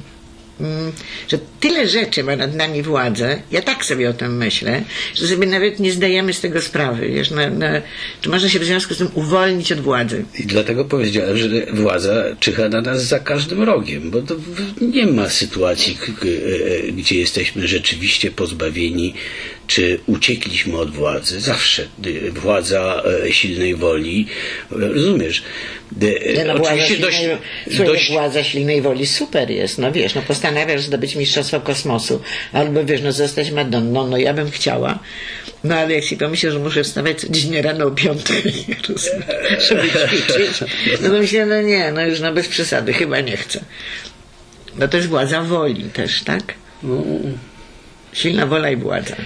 Mm, 0.61 0.93
że 1.29 1.39
tyle 1.61 1.89
rzeczy 1.89 2.25
ma 2.25 2.37
nad 2.37 2.55
nami 2.55 2.83
władzę, 2.83 3.43
ja 3.53 3.63
tak 3.63 3.85
sobie 3.85 4.11
o 4.11 4.13
tym 4.13 4.37
myślę, 4.37 4.83
że 5.15 5.27
sobie 5.29 5.47
nawet 5.47 5.81
nie 5.81 5.93
zdajemy 5.93 6.33
z 6.33 6.41
tego 6.41 6.63
sprawy. 6.63 7.09
Wiesz, 7.09 7.31
na, 7.31 7.51
na, 7.51 7.83
czy 8.21 8.29
można 8.29 8.49
się 8.49 8.59
w 8.59 8.65
związku 8.65 8.95
z 8.95 8.99
tym 8.99 9.09
uwolnić 9.15 9.73
od 9.73 9.81
władzy? 9.81 10.25
I 10.39 10.43
dlatego 10.47 10.85
powiedziałem, 10.85 11.37
że 11.39 11.49
władza 11.73 12.25
czyha 12.41 12.69
na 12.69 12.81
nas 12.81 13.05
za 13.05 13.19
każdym 13.19 13.63
rogiem, 13.63 14.11
bo 14.11 14.19
nie 14.81 15.07
ma 15.07 15.29
sytuacji, 15.29 15.95
k- 15.97 16.03
e, 16.89 16.93
gdzie 16.93 17.19
jesteśmy 17.19 17.69
rzeczywiście 17.69 18.31
pozbawieni, 18.31 19.15
czy 19.69 20.01
uciekliśmy 20.07 20.79
od 20.79 20.91
władzy. 20.91 21.41
Zawsze 21.41 21.87
y, 22.07 22.31
władza 22.33 23.03
e, 23.27 23.33
silnej 23.33 23.75
woli, 23.75 24.27
e, 24.73 24.75
rozumiesz? 24.79 25.43
Y, 26.03 26.35
Nie, 26.37 26.45
no, 26.45 26.57
władza, 26.57 26.73
Oczywiście 26.73 26.99
dość, 26.99 27.17
silnej, 27.17 27.37
słuchaj, 27.67 27.87
dość 27.87 28.13
władza 28.13 28.45
silnej 28.45 28.83
woli 28.83 29.07
super 29.07 29.51
jest, 29.51 29.79
no 29.79 29.93
wiesz, 29.93 30.15
no 30.15 30.23
postanawiasz 30.23 30.83
zdobyć 30.83 31.17
mistrzostwo 31.17 31.61
kosmosu, 31.61 32.21
albo 32.53 32.85
wiesz, 32.85 33.01
no 33.03 33.13
zostać 33.13 33.51
Madonną, 33.51 34.07
no 34.07 34.17
ja 34.17 34.35
bym 34.35 34.51
chciała, 34.51 34.99
no 35.65 35.75
ale 35.75 35.95
jak 35.95 36.05
si 36.05 36.17
pomyślę, 36.17 36.53
że 36.53 36.59
muszę 36.59 36.85
wstawać 36.85 37.21
codziennie 37.21 37.63
rano 37.63 37.87
o 37.87 37.91
piątej, 37.91 38.43
żeby 39.69 39.89
ćwiczyć, 39.89 40.61
no 41.03 41.09
to 41.09 41.15
myślę, 41.15 41.47
no 41.47 41.63
nie, 41.63 41.93
no 41.93 42.07
już 42.07 42.21
no 42.21 42.33
bez 42.33 42.49
przesady, 42.49 42.93
chyba 42.93 43.21
nie 43.21 43.37
chcę. 43.37 43.61
No 44.79 44.89
to 44.89 44.97
jest 44.97 45.09
władza 45.09 45.43
woli 45.43 45.85
też, 45.85 46.23
tak? 46.23 46.55
no, 46.83 47.05
Silna 48.13 48.47
wola 48.47 48.71
i 48.71 48.77
władza. 48.77 49.17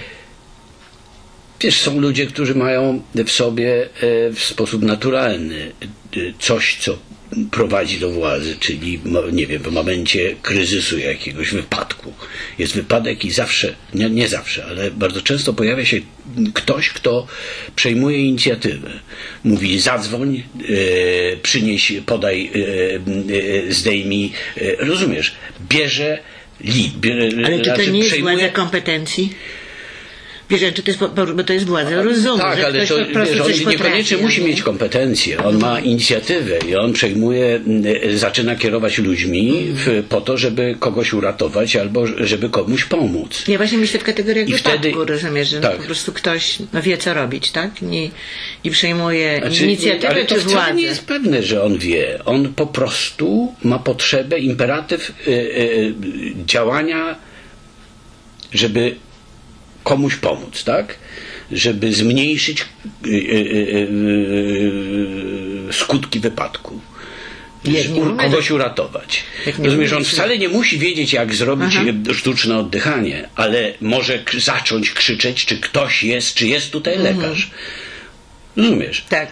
Wiesz, 1.63 1.81
są 1.81 1.99
ludzie, 1.99 2.25
którzy 2.25 2.55
mają 2.55 3.01
w 3.25 3.31
sobie 3.31 3.83
e, 3.83 3.87
w 4.33 4.39
sposób 4.43 4.81
naturalny 4.81 5.71
e, 5.81 6.17
coś, 6.39 6.77
co 6.79 6.97
prowadzi 7.51 7.99
do 7.99 8.09
władzy, 8.09 8.55
czyli 8.59 8.99
nie 9.31 9.47
wiem, 9.47 9.61
w 9.63 9.71
momencie 9.71 10.35
kryzysu 10.41 10.97
jakiegoś 10.97 11.51
wypadku. 11.51 12.13
Jest 12.59 12.73
wypadek 12.73 13.25
i 13.25 13.31
zawsze, 13.31 13.75
nie, 13.93 14.09
nie 14.09 14.27
zawsze, 14.27 14.65
ale 14.65 14.91
bardzo 14.91 15.21
często 15.21 15.53
pojawia 15.53 15.85
się 15.85 16.01
ktoś, 16.53 16.89
kto 16.89 17.27
przejmuje 17.75 18.17
inicjatywę. 18.19 18.91
Mówi 19.43 19.79
zadzwoń, 19.79 20.43
e, 21.33 21.37
przynieś, 21.37 21.93
podaj, 22.05 22.51
e, 22.55 23.69
e, 23.69 23.73
zdejmij, 23.73 24.31
rozumiesz, 24.79 25.35
bierze 25.69 26.19
bierze, 26.97 27.29
Ale 27.45 27.57
czy 27.59 27.69
to 27.69 27.75
znaczy 27.75 27.91
nie 27.91 27.99
jest 27.99 28.11
przejmuje- 28.11 28.37
władza 28.37 28.49
kompetencji? 28.49 29.33
Wiesz, 30.49 30.61
to 30.61 30.81
jest, 30.87 30.99
bo 31.35 31.43
to 31.43 31.53
jest 31.53 31.65
władza 31.65 32.01
rozumu, 32.03 32.37
Tak, 32.37 32.57
że 32.59 32.65
ale 32.65 32.73
to 32.73 32.79
wiesz, 32.79 32.91
on 32.91 32.99
niekoniecznie 33.69 33.77
potrafi, 33.77 34.17
musi 34.23 34.41
nie? 34.41 34.47
mieć 34.47 34.61
kompetencje. 34.61 35.43
On 35.43 35.59
ma 35.59 35.79
inicjatywę 35.79 36.57
i 36.69 36.75
on 36.75 36.93
przejmuje, 36.93 37.45
mm, 37.55 37.83
zaczyna 38.17 38.55
kierować 38.55 38.97
ludźmi 38.97 39.53
w, 39.73 40.03
po 40.09 40.21
to, 40.21 40.37
żeby 40.37 40.75
kogoś 40.79 41.13
uratować 41.13 41.75
albo 41.75 42.07
żeby 42.07 42.49
komuś 42.49 42.85
pomóc. 42.85 43.47
Nie, 43.47 43.57
właśnie 43.57 43.77
myślę 43.77 43.99
w 43.99 44.03
kategoriach 44.03 44.49
I 44.49 44.53
wypadku, 44.53 44.79
wtedy- 44.79 45.05
rozumiesz, 45.05 45.49
że 45.49 45.61
tak. 45.61 45.71
no 45.71 45.77
po 45.77 45.83
prostu 45.85 46.11
ktoś 46.13 46.57
no, 46.73 46.81
wie, 46.81 46.97
co 46.97 47.13
robić, 47.13 47.51
tak? 47.51 47.71
I, 47.91 48.11
i 48.63 48.71
przejmuje 48.71 49.39
Znaczy, 49.41 49.63
inicjatywę 49.63 50.09
ale 50.09 50.25
to 50.25 50.35
czy 50.35 50.41
władzę. 50.41 50.73
nie 50.73 50.83
jest 50.83 51.05
pewne, 51.05 51.43
że 51.43 51.63
on 51.63 51.77
wie. 51.77 52.19
On 52.25 52.53
po 52.53 52.67
prostu 52.67 53.53
ma 53.63 53.79
potrzebę, 53.79 54.39
imperatyw 54.39 55.09
y, 55.27 55.31
y, 55.31 55.93
działania, 56.45 57.15
żeby 58.53 58.95
komuś 59.83 60.15
pomóc, 60.15 60.63
tak? 60.63 60.95
Żeby 61.51 61.93
zmniejszyć 61.93 62.65
y, 63.05 63.09
y, 63.09 63.13
y, 65.69 65.73
skutki 65.73 66.19
wypadku. 66.19 66.81
Nie 67.65 67.83
kogoś 68.17 68.51
uratować. 68.51 69.23
Nie 69.59 69.65
Rozumiesz, 69.65 69.93
on 69.93 70.03
wcale 70.03 70.37
nie 70.37 70.49
musi 70.49 70.79
wiedzieć, 70.79 71.13
jak 71.13 71.35
zrobić 71.35 71.75
Aha. 71.75 72.13
sztuczne 72.13 72.57
oddychanie, 72.57 73.29
ale 73.35 73.73
może 73.81 74.23
zacząć 74.37 74.91
krzyczeć, 74.91 75.45
czy 75.45 75.57
ktoś 75.57 76.03
jest, 76.03 76.33
czy 76.33 76.47
jest 76.47 76.71
tutaj 76.71 76.97
lekarz. 76.97 77.51
Rozumiesz? 78.57 79.05
Tak. 79.09 79.29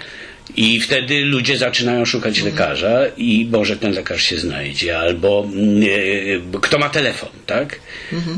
I 0.57 0.81
wtedy 0.81 1.25
ludzie 1.25 1.57
zaczynają 1.57 2.05
szukać 2.05 2.41
lekarza 2.41 3.07
i 3.17 3.47
może 3.51 3.77
ten 3.77 3.91
lekarz 3.91 4.23
się 4.23 4.37
znajdzie. 4.37 4.99
Albo 4.99 5.47
mm, 5.53 5.83
e, 6.53 6.59
kto 6.61 6.77
ma 6.77 6.89
telefon, 6.89 7.29
tak? 7.45 7.79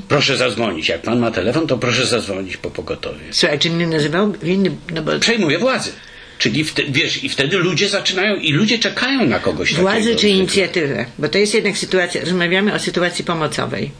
Proszę 0.07 0.37
zadzwonić. 0.37 0.89
Jak 0.89 1.01
pan 1.01 1.19
ma 1.19 1.31
telefon, 1.31 1.67
to 1.67 1.77
proszę 1.77 2.05
zadzwonić 2.05 2.57
po 2.57 2.71
pogotowie. 2.71 3.19
Słuchaj, 3.31 3.59
czy 3.59 3.69
mnie 3.69 3.87
nazywał 3.87 4.31
winny, 4.43 4.71
no 4.93 5.01
bo 5.01 5.19
Przejmuje 5.19 5.59
władzę. 5.59 5.91
Czyli 6.37 6.63
wte, 6.63 6.83
wiesz, 6.89 7.23
i 7.23 7.29
wtedy 7.29 7.57
ludzie 7.57 7.89
zaczynają, 7.89 8.35
i 8.35 8.53
ludzie 8.53 8.79
czekają 8.79 9.25
na 9.25 9.39
kogoś 9.39 9.73
władzę 9.73 10.15
czy 10.15 10.29
inicjatywę, 10.29 11.05
bo 11.19 11.27
to 11.27 11.37
jest 11.37 11.53
jednak 11.53 11.77
sytuacja, 11.77 12.21
rozmawiamy 12.21 12.73
o 12.73 12.79
sytuacji 12.79 13.25
pomocowej 13.25 13.91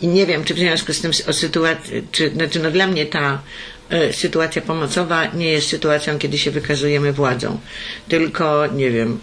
i 0.00 0.08
nie 0.08 0.26
wiem, 0.26 0.44
czy 0.44 0.54
w 0.54 0.58
związku 0.58 0.92
z 0.92 1.00
tym 1.00 1.10
o 1.26 1.32
sytuacji, 1.32 2.02
czy, 2.12 2.30
znaczy 2.30 2.60
no 2.60 2.70
dla 2.70 2.86
mnie 2.86 3.06
ta 3.06 3.32
e, 3.32 3.79
sytuacja 4.12 4.62
pomocowa 4.62 5.26
nie 5.26 5.50
jest 5.50 5.68
sytuacją, 5.68 6.18
kiedy 6.18 6.38
się 6.38 6.50
wykazujemy 6.50 7.12
władzą, 7.12 7.60
tylko, 8.08 8.66
nie 8.66 8.90
wiem, 8.90 9.18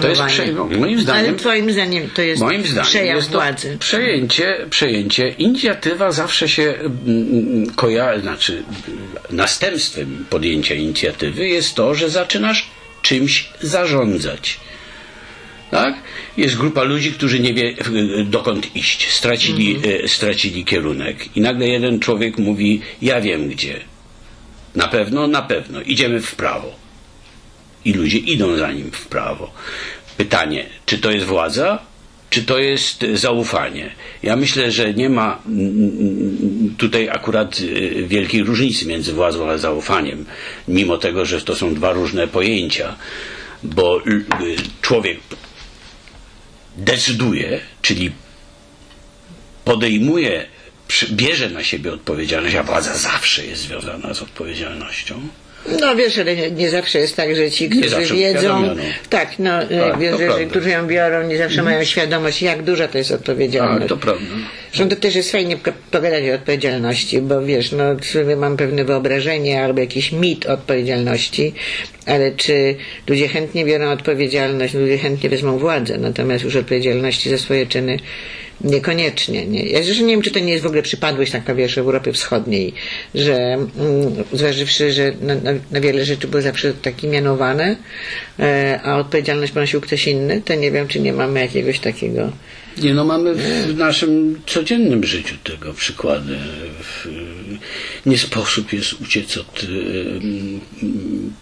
to 0.00 0.08
jest 0.08 0.22
prze... 0.22 0.42
opanowanie. 0.42 0.78
Moim 0.78 1.00
zdaniem, 1.00 1.28
Ale 1.28 1.38
twoim 1.38 1.72
zdaniem 1.72 2.10
to 2.14 2.22
jest 2.22 2.42
moim 2.42 2.66
zdaniem 2.66 2.84
przejaw 2.84 3.16
jest 3.16 3.30
władzy. 3.30 3.76
Przejęcie, 3.80 4.66
przejęcie. 4.70 5.28
Inicjatywa 5.28 6.12
zawsze 6.12 6.48
się 6.48 6.74
mm, 7.06 7.70
kojarzy, 7.74 8.20
znaczy 8.20 8.52
mm, 8.52 9.00
następstwem 9.30 10.24
podjęcia 10.30 10.74
inicjatywy 10.74 11.48
jest 11.48 11.74
to, 11.74 11.94
że 11.94 12.10
zaczynasz 12.10 12.70
czymś 13.02 13.50
zarządzać. 13.60 14.60
Tak? 15.70 15.94
Jest 16.36 16.56
grupa 16.56 16.82
ludzi, 16.82 17.12
którzy 17.12 17.40
nie 17.40 17.54
wie 17.54 17.74
dokąd 18.24 18.76
iść, 18.76 19.10
stracili, 19.10 19.80
e, 20.04 20.08
stracili 20.08 20.64
kierunek. 20.64 21.36
I 21.36 21.40
nagle 21.40 21.68
jeden 21.68 22.00
człowiek 22.00 22.38
mówi: 22.38 22.80
Ja 23.02 23.20
wiem 23.20 23.48
gdzie. 23.48 23.80
Na 24.74 24.88
pewno, 24.88 25.26
na 25.26 25.42
pewno. 25.42 25.82
Idziemy 25.82 26.20
w 26.20 26.34
prawo. 26.34 26.74
I 27.84 27.92
ludzie 27.92 28.18
idą 28.18 28.56
za 28.56 28.72
nim 28.72 28.90
w 28.90 29.06
prawo. 29.06 29.52
Pytanie, 30.16 30.66
czy 30.86 30.98
to 30.98 31.10
jest 31.10 31.26
władza, 31.26 31.78
czy 32.30 32.42
to 32.42 32.58
jest 32.58 33.02
e, 33.02 33.16
zaufanie? 33.16 33.90
Ja 34.22 34.36
myślę, 34.36 34.70
że 34.70 34.94
nie 34.94 35.08
ma 35.08 35.42
tutaj 36.78 37.08
akurat 37.08 37.60
e, 37.60 38.02
wielkiej 38.02 38.42
różnicy 38.42 38.86
między 38.86 39.12
władzą 39.12 39.50
a 39.50 39.58
zaufaniem, 39.58 40.24
mimo 40.68 40.98
tego, 40.98 41.24
że 41.24 41.40
to 41.40 41.56
są 41.56 41.74
dwa 41.74 41.92
różne 41.92 42.28
pojęcia, 42.28 42.96
bo 43.62 44.02
człowiek 44.80 45.18
decyduje, 46.76 47.60
czyli 47.82 48.12
podejmuje, 49.64 50.46
bierze 51.10 51.50
na 51.50 51.64
siebie 51.64 51.92
odpowiedzialność, 51.92 52.54
a 52.54 52.62
władza 52.62 52.94
zawsze 52.94 53.46
jest 53.46 53.62
związana 53.62 54.14
z 54.14 54.22
odpowiedzialnością. 54.22 55.20
No 55.80 55.96
wiesz, 55.96 56.18
ale 56.18 56.36
nie, 56.36 56.70
zawsze 56.70 56.98
jest 56.98 57.16
tak, 57.16 57.36
że 57.36 57.50
ci, 57.50 57.68
którzy 57.68 58.14
wiedzą, 58.14 58.66
no. 58.66 58.74
tak, 59.10 59.38
no 59.38 59.50
Tak, 59.60 59.98
wiesz, 59.98 60.18
że, 60.18 60.44
którzy 60.44 60.70
ją 60.70 60.86
biorą, 60.86 61.26
nie 61.26 61.38
zawsze 61.38 61.62
mają 61.62 61.84
świadomość, 61.84 62.42
jak 62.42 62.62
duża 62.62 62.88
to 62.88 62.98
jest 62.98 63.10
odpowiedzialność. 63.10 63.80
Tak, 63.80 63.88
to 63.88 63.96
prawda. 63.96 64.24
Zresztą 64.72 64.88
to 64.88 64.96
też 64.96 65.14
jest 65.14 65.32
fajnie 65.32 65.56
po- 65.56 65.72
pogadać 65.90 66.24
o 66.30 66.34
odpowiedzialności, 66.34 67.20
bo 67.20 67.42
wiesz, 67.42 67.72
no 67.72 67.84
mam 68.36 68.56
pewne 68.56 68.84
wyobrażenie 68.84 69.62
albo 69.64 69.80
jakiś 69.80 70.12
mit 70.12 70.46
odpowiedzialności, 70.46 71.52
ale 72.06 72.32
czy 72.32 72.76
ludzie 73.06 73.28
chętnie 73.28 73.64
biorą 73.64 73.90
odpowiedzialność, 73.90 74.74
ludzie 74.74 74.98
chętnie 74.98 75.30
wezmą 75.30 75.58
władzę, 75.58 75.98
natomiast 75.98 76.44
już 76.44 76.56
odpowiedzialności 76.56 77.30
za 77.30 77.38
swoje 77.38 77.66
czyny 77.66 77.98
niekoniecznie. 78.64 79.46
Nie? 79.46 79.62
Ja 79.64 79.82
zresztą 79.82 80.04
nie 80.04 80.12
wiem, 80.12 80.22
czy 80.22 80.30
to 80.30 80.38
nie 80.38 80.52
jest 80.52 80.64
w 80.64 80.66
ogóle 80.66 80.82
przypadłość 80.82 81.32
taka, 81.32 81.54
wiesz, 81.54 81.78
Europy 81.78 82.12
Wschodniej, 82.12 82.72
że 83.14 83.36
mm, 83.36 83.68
zważywszy, 84.32 84.92
że 84.92 85.12
na, 85.20 85.34
na, 85.34 85.50
na 85.70 85.80
wiele 85.80 86.04
rzeczy 86.04 86.28
były 86.28 86.42
zawsze 86.42 86.74
takie 86.74 87.08
mianowane, 87.08 87.76
e, 88.38 88.80
a 88.82 88.96
odpowiedzialność 88.96 89.52
ponosił 89.52 89.80
ktoś 89.80 90.08
inny, 90.08 90.42
to 90.44 90.54
nie 90.54 90.70
wiem, 90.70 90.88
czy 90.88 91.00
nie 91.00 91.12
mamy 91.12 91.40
jakiegoś 91.40 91.78
takiego 91.78 92.32
Nie 92.80 92.94
no, 92.94 93.04
mamy 93.04 93.34
w 93.34 93.76
naszym 93.76 94.40
codziennym 94.46 95.04
życiu 95.04 95.34
tego 95.44 95.74
przykłady. 95.74 96.38
Nie 98.06 98.18
sposób 98.18 98.72
jest 98.72 98.92
uciec 98.92 99.36
od 99.36 99.62
y, 99.62 99.66
mm, 99.66 100.60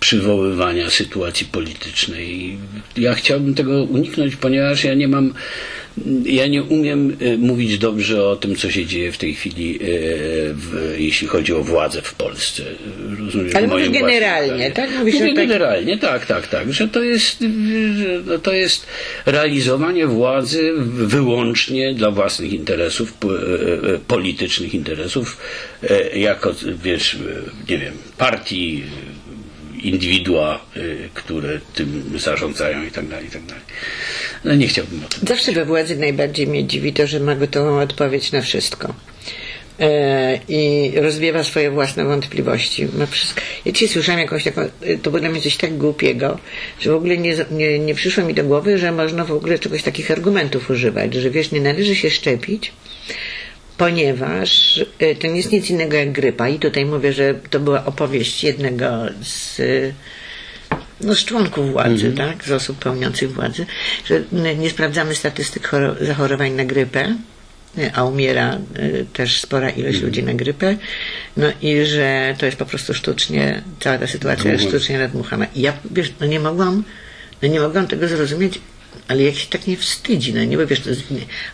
przywoływania 0.00 0.90
sytuacji 0.90 1.46
politycznej. 1.46 2.58
Ja 2.96 3.14
chciałbym 3.14 3.54
tego 3.54 3.82
uniknąć, 3.82 4.36
ponieważ 4.36 4.84
ja 4.84 4.94
nie 4.94 5.08
mam, 5.08 5.34
ja 6.24 6.46
nie 6.46 6.62
umiem 6.62 7.16
y, 7.22 7.38
mówić 7.38 7.78
dobrze 7.78 8.24
o 8.26 8.36
tym, 8.36 8.56
co 8.56 8.70
się 8.70 8.86
dzieje 8.86 9.12
w 9.12 9.18
tej 9.18 9.34
chwili, 9.34 9.74
y, 9.74 9.78
w, 10.54 10.94
jeśli 10.98 11.28
chodzi 11.28 11.52
o 11.54 11.64
władzę 11.64 12.02
w 12.02 12.14
Polsce. 12.14 12.62
Rozumiem, 13.18 13.50
Ale 13.54 13.66
mówisz 13.66 13.90
generalnie, 13.90 14.70
tak? 14.70 14.90
Mówisz, 14.98 15.14
Mówię 15.14 15.26
tak- 15.26 15.34
generalnie, 15.34 15.98
tak, 15.98 16.26
tak, 16.26 16.46
tak, 16.46 16.72
że 16.72 16.88
to 16.88 17.02
jest, 17.02 17.44
że 18.28 18.38
to 18.38 18.52
jest 18.52 18.86
realizowanie 19.26 20.06
władzy 20.06 20.72
wyłącznie 20.92 21.94
dla 21.94 22.10
własnych 22.10 22.52
interesów, 22.52 23.12
e, 23.24 23.94
e, 23.94 23.98
politycznych 23.98 24.74
interesów, 24.74 25.36
e, 25.90 26.18
jako, 26.18 26.54
wiesz, 26.82 27.14
e, 27.14 27.18
nie 27.72 27.78
wiem, 27.78 27.94
partii, 28.18 28.82
e, 29.14 29.27
indywidua, 29.82 30.64
e, 30.76 30.80
które 31.14 31.60
tym 31.74 32.12
zarządzają 32.18 32.84
i 32.84 32.90
tak 32.90 33.08
dalej, 33.08 33.26
i 33.26 33.30
tak 33.30 33.42
dalej. 33.42 33.62
No 34.44 34.54
nie 34.54 34.68
chciałbym 34.68 35.04
o 35.04 35.08
tym. 35.08 35.28
Zawsze 35.28 35.52
we 35.52 35.64
władzy 35.64 35.96
najbardziej 35.96 36.46
mnie 36.46 36.64
dziwi 36.64 36.92
to, 36.92 37.06
że 37.06 37.20
ma 37.20 37.34
gotową 37.34 37.80
odpowiedź 37.80 38.32
na 38.32 38.40
wszystko. 38.40 38.94
E, 39.80 40.40
I 40.48 40.92
rozwiewa 40.94 41.44
swoje 41.44 41.70
własne 41.70 42.04
wątpliwości. 42.04 42.88
Ma 42.98 43.06
wszystko. 43.06 43.40
Ja 43.64 43.72
dzisiaj 43.72 43.88
słyszałam 43.88 44.20
jakąś 44.20 44.44
taką, 44.44 44.60
e, 44.60 44.68
to 45.02 45.10
było 45.10 45.20
dla 45.20 45.30
mnie 45.30 45.40
coś 45.40 45.56
tak 45.56 45.76
głupiego, 45.76 46.38
że 46.80 46.90
w 46.90 46.94
ogóle 46.94 47.18
nie, 47.18 47.36
nie, 47.50 47.78
nie 47.78 47.94
przyszło 47.94 48.24
mi 48.24 48.34
do 48.34 48.44
głowy, 48.44 48.78
że 48.78 48.92
można 48.92 49.24
w 49.24 49.32
ogóle 49.32 49.58
czegoś 49.58 49.82
takich 49.82 50.10
argumentów 50.10 50.70
używać, 50.70 51.14
że 51.14 51.30
wiesz, 51.30 51.50
nie 51.50 51.60
należy 51.60 51.96
się 51.96 52.10
szczepić, 52.10 52.72
ponieważ 53.78 54.80
e, 54.98 55.14
to 55.14 55.26
nie 55.26 55.36
jest 55.36 55.52
nic 55.52 55.70
innego 55.70 55.96
jak 55.96 56.12
grypa. 56.12 56.48
I 56.48 56.58
tutaj 56.58 56.84
mówię, 56.86 57.12
że 57.12 57.34
to 57.50 57.60
była 57.60 57.84
opowieść 57.84 58.44
jednego 58.44 58.86
z 59.22 59.60
no, 61.00 61.14
z 61.14 61.24
członków 61.24 61.72
władzy, 61.72 62.12
tak, 62.12 62.44
z 62.44 62.50
osób 62.52 62.78
pełniących 62.78 63.32
władzę, 63.32 63.66
że 64.04 64.22
n- 64.32 64.60
nie 64.60 64.70
sprawdzamy 64.70 65.14
statystyk 65.14 65.68
choro- 65.68 66.04
zachorowań 66.06 66.52
na 66.52 66.64
grypę, 66.64 67.16
y, 67.78 67.90
a 67.94 68.04
umiera 68.04 68.58
y, 68.78 69.06
też 69.12 69.40
spora 69.40 69.70
ilość 69.70 70.00
ludzi 70.02 70.22
na 70.22 70.34
grypę, 70.34 70.76
no 71.36 71.46
i 71.62 71.84
że 71.84 72.34
to 72.38 72.46
jest 72.46 72.58
po 72.58 72.66
prostu 72.66 72.94
sztucznie, 72.94 73.62
cała 73.80 73.98
ta 73.98 74.06
sytuacja 74.06 74.52
jest 74.52 74.64
sztucznie 74.68 74.98
nadmuchana. 74.98 75.46
I 75.54 75.60
ja, 75.60 75.72
wiesz, 75.90 76.12
no 76.20 76.26
nie 76.26 76.40
mogłam, 76.40 76.84
no 77.42 77.48
nie 77.48 77.60
mogłam 77.60 77.86
tego 77.86 78.08
zrozumieć, 78.08 78.60
ale 79.08 79.22
jak 79.22 79.34
się 79.34 79.46
tak 79.46 79.66
nie 79.66 79.76
wstydzi, 79.76 80.34
no 80.34 80.44
nie, 80.44 80.56
bo 80.56 80.66
wiesz, 80.66 80.82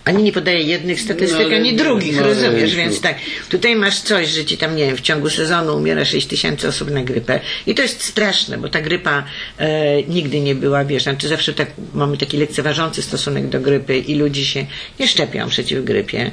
ani 0.04 0.22
nie 0.22 0.32
podaje 0.32 0.62
jednych 0.62 1.00
statystyk, 1.00 1.48
No, 1.50 1.56
ani 1.56 1.76
drugich, 1.76 2.16
no, 2.16 2.22
rozumiesz, 2.22 2.74
więc 2.74 3.00
tak, 3.00 3.16
tutaj 3.48 3.76
masz 3.76 4.00
coś, 4.00 4.28
że 4.28 4.44
ci 4.44 4.56
tam, 4.56 4.76
nie 4.76 4.86
wiem, 4.86 4.96
w 4.96 5.00
ciągu 5.00 5.30
sezonu 5.30 5.76
umiera 5.76 6.04
6 6.04 6.26
tysięcy 6.26 6.68
osób 6.68 6.90
na 6.90 7.02
grypę. 7.02 7.40
I 7.66 7.74
to 7.74 7.82
jest 7.82 8.02
straszne, 8.02 8.58
bo 8.58 8.68
ta 8.68 8.80
grypa 8.80 9.24
e, 9.58 10.02
nigdy 10.02 10.40
nie 10.40 10.54
była, 10.54 10.84
wiesz, 10.84 11.02
znaczy 11.02 11.28
zawsze 11.28 11.54
tak, 11.54 11.70
mamy 11.94 12.16
taki 12.16 12.36
lekceważący 12.36 13.02
stosunek 13.02 13.48
do 13.48 13.60
grypy 13.60 13.98
i 13.98 14.14
ludzie 14.14 14.44
się 14.44 14.66
nie 15.00 15.08
szczepią 15.08 15.48
przeciw 15.48 15.84
grypie. 15.84 16.30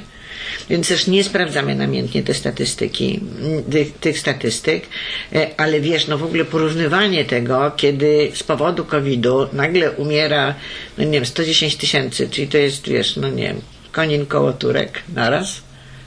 Więc 0.70 0.88
też 0.88 1.06
nie 1.06 1.24
sprawdzamy 1.24 1.74
namiętnie 1.74 2.22
te 2.22 2.34
statystyki, 2.34 3.20
m, 3.42 3.72
tych, 3.72 3.92
tych 3.92 4.18
statystyk, 4.18 4.86
e, 5.32 5.50
ale 5.56 5.80
wiesz, 5.80 6.06
no 6.06 6.18
w 6.18 6.24
ogóle 6.24 6.44
porównywanie 6.44 7.24
tego, 7.24 7.72
kiedy 7.76 8.30
z 8.34 8.42
powodu 8.42 8.84
COVID-u 8.84 9.48
nagle 9.52 9.90
umiera, 9.90 10.54
no 10.98 11.04
nie 11.04 11.10
wiem, 11.10 11.26
110 11.26 11.76
tysięcy, 11.76 12.28
czyli 12.28 12.48
to 12.48 12.58
jest, 12.58 12.88
wiesz, 12.88 13.16
no 13.16 13.28
nie 13.28 13.42
wiem, 13.42 13.60
konin 13.92 14.26
koło 14.26 14.52
turek 14.52 15.02
naraz. 15.14 15.62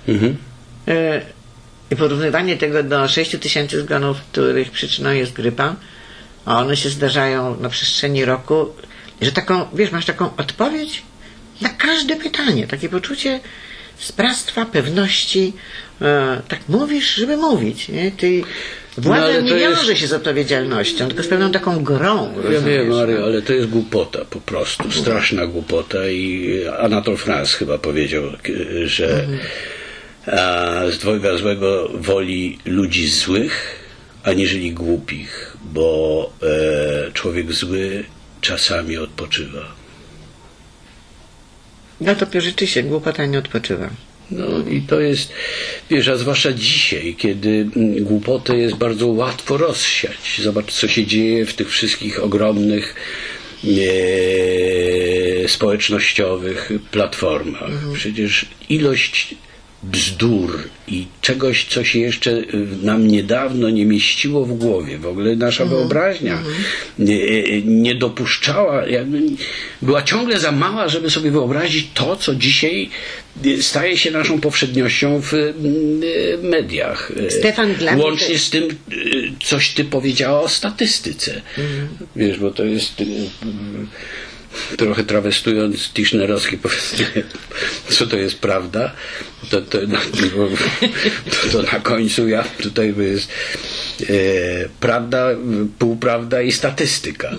Mhm. 0.07 0.37
E, 0.87 1.21
I 1.91 1.95
porównywanie 1.95 2.57
tego 2.57 2.83
do 2.83 3.07
6 3.07 3.37
tysięcy 3.39 3.81
zgonów, 3.81 4.17
których 4.31 4.71
przyczyną 4.71 5.11
jest 5.11 5.33
grypa, 5.33 5.75
a 6.45 6.59
one 6.59 6.77
się 6.77 6.89
zdarzają 6.89 7.59
na 7.59 7.69
przestrzeni 7.69 8.25
roku, 8.25 8.73
że 9.21 9.31
taką, 9.31 9.65
wiesz, 9.73 9.91
masz 9.91 10.05
taką 10.05 10.35
odpowiedź 10.37 11.03
na 11.61 11.69
każde 11.69 12.15
pytanie, 12.15 12.67
takie 12.67 12.89
poczucie 12.89 13.39
sprawstwa, 13.97 14.65
pewności, 14.65 15.53
e, 16.01 16.41
tak 16.47 16.59
mówisz, 16.69 17.15
żeby 17.15 17.37
mówić, 17.37 17.89
nie? 17.89 18.11
Ty, 18.11 18.41
władza 18.97 19.27
No, 19.33 19.41
nie 19.41 19.55
wiąże 19.59 19.89
jest- 19.89 20.01
się 20.01 20.07
z 20.07 20.13
odpowiedzialnością, 20.13 21.07
tylko 21.07 21.23
z 21.23 21.27
pewną 21.27 21.51
taką 21.51 21.83
grą, 21.83 22.31
Ja 22.35 22.41
rozumiesz? 22.41 22.63
wiem, 22.65 22.87
Mario, 22.87 23.23
ale 23.23 23.41
to 23.41 23.53
jest 23.53 23.69
głupota 23.69 24.25
po 24.29 24.39
prostu, 24.41 24.91
straszna 24.91 25.47
głupota 25.47 26.09
i 26.09 26.59
Anatol 26.79 27.17
France 27.17 27.57
chyba 27.57 27.77
powiedział, 27.77 28.23
że 28.85 29.27
a, 30.27 30.81
z 30.91 30.97
dwojga 30.97 31.37
złego 31.37 31.89
woli 31.93 32.59
ludzi 32.65 33.07
złych, 33.07 33.79
aniżeli 34.23 34.71
głupich, 34.71 35.57
bo 35.63 36.29
e, 37.07 37.11
człowiek 37.11 37.53
zły 37.53 38.03
czasami 38.41 38.97
odpoczywa. 38.97 39.75
No 42.01 42.15
to 42.15 42.41
rzeczywiście 42.41 42.83
głupota 42.83 43.25
nie 43.25 43.39
odpoczywa. 43.39 43.89
No 44.31 44.45
i 44.69 44.81
to 44.81 44.99
jest, 45.01 45.33
wiesz, 45.89 46.07
a 46.07 46.17
zwłaszcza 46.17 46.53
dzisiaj, 46.53 47.15
kiedy 47.17 47.69
mm, 47.75 48.03
głupotę 48.03 48.57
jest 48.57 48.75
bardzo 48.75 49.07
łatwo 49.07 49.57
rozsiać. 49.57 50.41
Zobacz, 50.43 50.73
co 50.73 50.87
się 50.87 51.05
dzieje 51.05 51.45
w 51.45 51.53
tych 51.53 51.69
wszystkich 51.69 52.23
ogromnych 52.23 52.95
e, 53.63 55.47
społecznościowych 55.47 56.71
platformach. 56.91 57.71
Przecież 57.93 58.45
ilość 58.69 59.35
bzdur 59.91 60.69
i 60.87 61.05
czegoś, 61.21 61.65
co 61.65 61.83
się 61.83 61.99
jeszcze 61.99 62.31
y, 62.31 62.45
nam 62.81 63.07
niedawno 63.07 63.69
nie 63.69 63.85
mieściło 63.85 64.45
w 64.45 64.57
głowie. 64.57 64.97
W 64.97 65.05
ogóle 65.05 65.35
nasza 65.35 65.63
Mhm. 65.63 65.81
wyobraźnia 65.81 66.43
nie, 66.99 67.61
nie 67.61 67.95
dopuszczała, 67.95 68.87
jakby 68.87 69.21
była 69.81 70.03
ciągle 70.03 70.39
za 70.39 70.51
mała, 70.51 70.87
żeby 70.87 71.09
sobie 71.09 71.31
wyobrazić 71.31 71.87
to, 71.93 72.15
co 72.15 72.35
dzisiaj 72.35 72.89
y, 73.45 73.63
staje 73.63 73.97
się 73.97 74.11
naszą 74.11 74.41
powszedniością 74.41 75.21
w 75.21 75.33
y, 75.33 75.53
mediach. 76.43 77.11
Y, 77.17 77.31
Stefan, 77.31 77.69
mnie 77.69 77.97
Łącznie 77.97 78.39
z 78.39 78.49
tym, 78.49 78.63
y, 78.91 79.31
coś 79.43 79.69
ty 79.69 79.83
powiedziała 79.83 80.41
o 80.41 80.49
statystyce. 80.49 81.41
Wiesz, 82.15 82.39
bo 82.39 82.51
to 82.51 82.63
jest... 82.63 83.03
Trochę 84.77 85.03
trawestując 85.03 85.89
Tischnerowski 85.93 86.57
powiedzenie, 86.57 87.23
co 87.89 88.07
to 88.07 88.17
jest 88.17 88.39
prawda, 88.39 88.91
to, 89.49 89.61
to, 89.61 89.77
no, 89.87 89.97
to, 91.41 91.49
to 91.51 91.61
na 91.61 91.79
końcu 91.79 92.27
ja 92.27 92.43
tutaj 92.63 92.93
jest 92.97 93.29
e, 94.01 94.13
prawda, 94.79 95.27
półprawda 95.79 96.41
i 96.41 96.51
statystyka. 96.51 97.37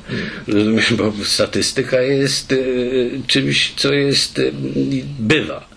Rozumiesz, 0.48 0.92
bo 0.92 1.12
statystyka 1.24 2.00
jest 2.02 2.52
e, 2.52 2.57
czymś, 3.26 3.72
co 3.76 3.92
jest, 3.94 4.38
e, 4.38 4.42
bywa 5.18 5.68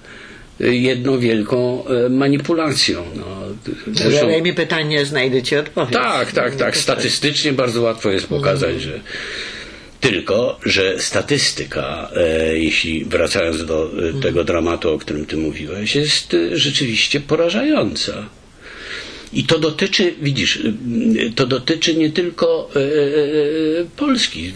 jedną 0.60 1.20
wielką 1.20 1.84
e, 1.88 2.10
manipulacją. 2.10 3.04
No, 3.16 3.26
zresztą- 3.94 4.20
Zadaj 4.20 4.42
mi 4.42 4.54
pytanie, 4.54 5.06
znajdę 5.06 5.44
ci 5.44 5.56
odpowiedź. 5.56 5.94
tak, 5.94 6.32
tak, 6.32 6.56
tak. 6.56 6.78
Statystycznie 6.78 7.54
bardzo 7.54 7.82
łatwo 7.82 8.12
jest 8.12 8.28
pokazać, 8.28 8.82
że 8.82 9.00
tylko, 10.00 10.60
że 10.66 11.00
statystyka, 11.00 12.12
e, 12.16 12.58
jeśli 12.58 13.06
wracając 13.06 13.66
do 13.66 13.92
e, 14.10 14.22
tego 14.22 14.44
dramatu, 14.44 14.94
o 14.94 14.98
którym 14.98 15.26
ty 15.26 15.38
mówiłeś, 15.38 15.96
jest 15.96 16.34
e, 16.34 16.58
rzeczywiście 16.58 17.20
porażająca. 17.20 18.30
I 19.34 19.44
to 19.44 19.60
dotyczy, 19.60 20.14
widzisz, 20.22 20.60
to 21.36 21.48
dotyczy 21.48 21.96
nie 21.96 22.10
tylko 22.10 22.70
Polski. 23.98 24.54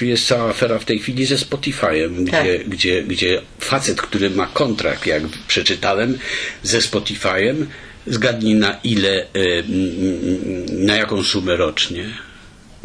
Jest 0.00 0.26
cała 0.26 0.50
afera 0.50 0.78
w 0.78 0.84
tej 0.84 0.98
chwili 0.98 1.26
ze 1.26 1.36
Spotify'em, 1.36 2.30
Tak. 2.30 2.44
gdzie, 2.44 2.64
gdzie, 2.64 3.02
gdzie 3.02 3.42
facet, 3.58 4.02
który 4.02 4.30
ma 4.30 4.46
kontrakt, 4.46 5.06
jak 5.06 5.22
przeczytałem, 5.48 6.18
ze 6.62 6.78
Spotify'em, 6.78 7.54
zgadnij 8.06 8.54
na 8.54 8.80
ile, 8.84 9.26
na 10.68 10.96
jaką 10.96 11.22
sumę 11.22 11.56
rocznie? 11.56 12.04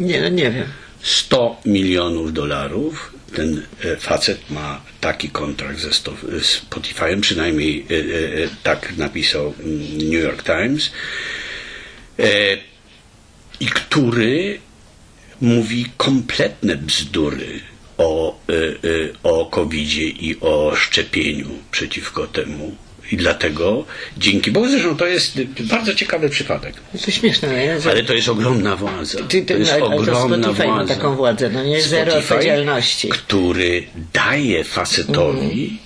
Nie, 0.00 0.20
no 0.20 0.28
nie 0.28 0.50
wiem. 0.50 0.66
100 1.02 1.60
milionów 1.64 2.32
dolarów. 2.32 3.12
Ten 3.36 3.62
e, 3.84 3.96
facet 3.96 4.50
ma 4.50 4.80
taki 5.00 5.28
kontrakt 5.30 5.78
ze 5.78 5.92
z 5.92 6.60
Spotify'em, 6.70 7.20
przynajmniej 7.20 7.86
e, 7.90 7.94
e, 7.94 8.44
e, 8.44 8.48
tak 8.62 8.96
napisał 8.96 9.54
mm, 9.58 9.98
New 9.98 10.22
York 10.22 10.42
Times, 10.42 10.92
e, 12.18 12.56
i 13.60 13.66
który 13.66 14.60
mówi 15.40 15.86
kompletne 15.96 16.76
bzdury 16.76 17.60
o, 17.98 18.38
e, 18.48 18.52
e, 18.54 19.12
o 19.22 19.46
COVID-zie 19.46 20.08
i 20.08 20.40
o 20.40 20.76
szczepieniu 20.76 21.48
przeciwko 21.70 22.26
temu. 22.26 22.76
I 23.12 23.16
dlatego 23.16 23.84
dzięki 24.18 24.50
Bogu, 24.50 24.68
zresztą 24.68 24.96
to 24.96 25.06
jest 25.06 25.40
bardzo 25.60 25.94
ciekawy 25.94 26.28
przypadek. 26.28 26.74
To 27.04 27.10
śmieszne, 27.10 27.48
no 27.48 27.54
nie? 27.54 27.80
Że- 27.80 27.90
Ale 27.90 28.02
to 28.04 28.14
jest 28.14 28.28
ogromna 28.28 28.76
władza. 28.76 29.18
Ty- 29.18 29.24
ty- 29.24 29.44
to 29.44 29.54
jest 29.54 29.72
ale- 29.72 29.82
ale 29.82 29.96
to 29.96 30.02
ogromna 30.02 30.36
Spotify 30.46 30.66
ma 30.68 30.74
władza. 30.74 30.94
taką 30.94 31.16
władzę, 31.16 31.50
no 31.50 31.64
nie? 31.64 31.82
Zero 31.82 32.10
Spotify, 32.10 32.34
odpowiedzialności. 32.34 33.08
Który 33.08 33.86
daje 34.12 34.64
facetowi, 34.64 35.62
Mhm. 35.62 35.78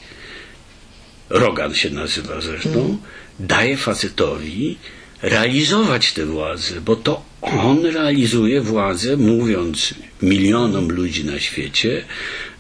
Rogan 1.30 1.74
się 1.74 1.90
nazywa 1.90 2.40
zresztą, 2.40 2.68
Mhm. 2.70 2.98
daje 3.40 3.76
facetowi 3.76 4.78
realizować 5.22 6.12
tę 6.12 6.26
władzę, 6.26 6.80
bo 6.80 6.96
to 6.96 7.22
on 7.42 7.84
realizuje 7.86 8.60
władzę, 8.60 9.16
mówiąc 9.16 9.94
milionom 10.22 10.88
ludzi 10.92 11.24
na 11.24 11.40
świecie, 11.40 12.04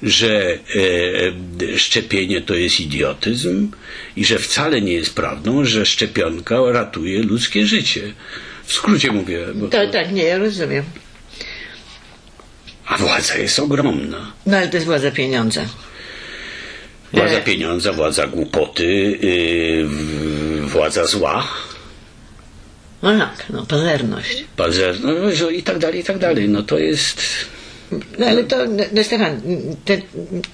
że 0.02 0.58
e, 1.74 1.78
szczepienie 1.78 2.40
to 2.40 2.54
jest 2.54 2.80
idiotyzm 2.80 3.70
i 4.16 4.24
że 4.24 4.38
wcale 4.38 4.80
nie 4.80 4.92
jest 4.92 5.14
prawdą, 5.14 5.64
że 5.64 5.86
szczepionka 5.86 6.56
ratuje 6.72 7.22
ludzkie 7.22 7.66
życie. 7.66 8.12
W 8.64 8.72
skrócie 8.72 9.12
mówię, 9.12 9.46
bo 9.54 9.68
To, 9.68 9.86
tak, 9.88 10.12
nie, 10.12 10.22
ja 10.22 10.38
rozumiem. 10.38 10.84
a 12.86 12.96
władza 12.98 13.38
jest 13.38 13.58
ogromna. 13.58 14.32
No 14.46 14.56
ale 14.56 14.68
to 14.68 14.76
jest 14.76 14.86
władza 14.86 15.10
pieniądza. 15.10 15.64
Władza 17.12 17.34
E. 17.38 17.42
pieniądza, 17.42 17.92
władza 17.92 18.26
głupoty, 18.26 18.84
yy, 19.22 20.66
władza 20.66 21.06
zła, 21.06 21.48
No 23.02 23.18
tak, 23.18 23.46
no, 23.50 23.66
pazerność. 23.66 24.44
pazer, 24.56 24.96
no, 25.00 25.50
i 25.50 25.62
tak 25.62 25.78
dalej, 25.78 26.00
i 26.00 26.04
tak 26.04 26.18
dalej. 26.18 26.48
No 26.48 26.62
to 26.62 26.78
jest... 26.78 27.22
No 28.18 28.26
ale 28.26 28.44
to, 28.44 28.66
no, 28.66 28.84
no 28.92 29.04
Stefan, 29.04 29.40
te, 29.84 29.98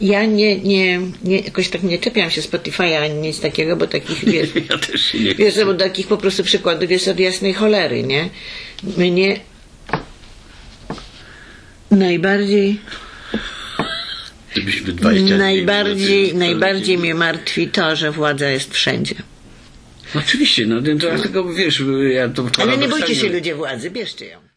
ja 0.00 0.24
nie, 0.24 0.60
nie, 0.60 1.00
nie, 1.24 1.40
jakoś 1.40 1.68
tak 1.68 1.82
nie 1.82 1.98
czepiam 1.98 2.30
się 2.30 2.40
Spotify'a 2.40 2.96
ani 2.96 3.14
nic 3.14 3.40
takiego, 3.40 3.76
bo 3.76 3.86
takich, 3.86 4.24
wiesz, 4.32 4.48
Ja 4.70 4.78
też 4.78 5.14
nie 5.14 5.34
wiesz, 5.34 5.64
bo 5.64 5.74
takich 5.74 6.06
po 6.06 6.16
prostu 6.16 6.44
przykładów 6.44 6.90
jest 6.90 7.08
od 7.08 7.20
jasnej 7.20 7.54
cholery, 7.54 8.02
nie? 8.02 8.28
Mnie 8.96 9.40
najbardziej, 11.90 12.80
Gdybyśmy 14.52 14.92
20 14.92 15.36
najbardziej, 15.36 16.34
najbardziej 16.34 16.98
mnie 16.98 17.14
martwi 17.14 17.68
to, 17.68 17.96
że 17.96 18.10
władza 18.10 18.50
jest 18.50 18.74
wszędzie. 18.74 19.14
Oczywiście, 20.18 20.66
no 20.66 20.80
dlatego 20.80 21.54
wiesz, 21.54 21.82
ja 22.12 22.28
to 22.28 22.42
Ale 22.58 22.76
nie 22.76 22.88
bójcie 22.88 23.06
paradoksalnie- 23.06 23.14
się 23.14 23.28
ludzie 23.28 23.54
władzy, 23.54 23.90
bierzcie 23.90 24.26
ją. 24.26 24.51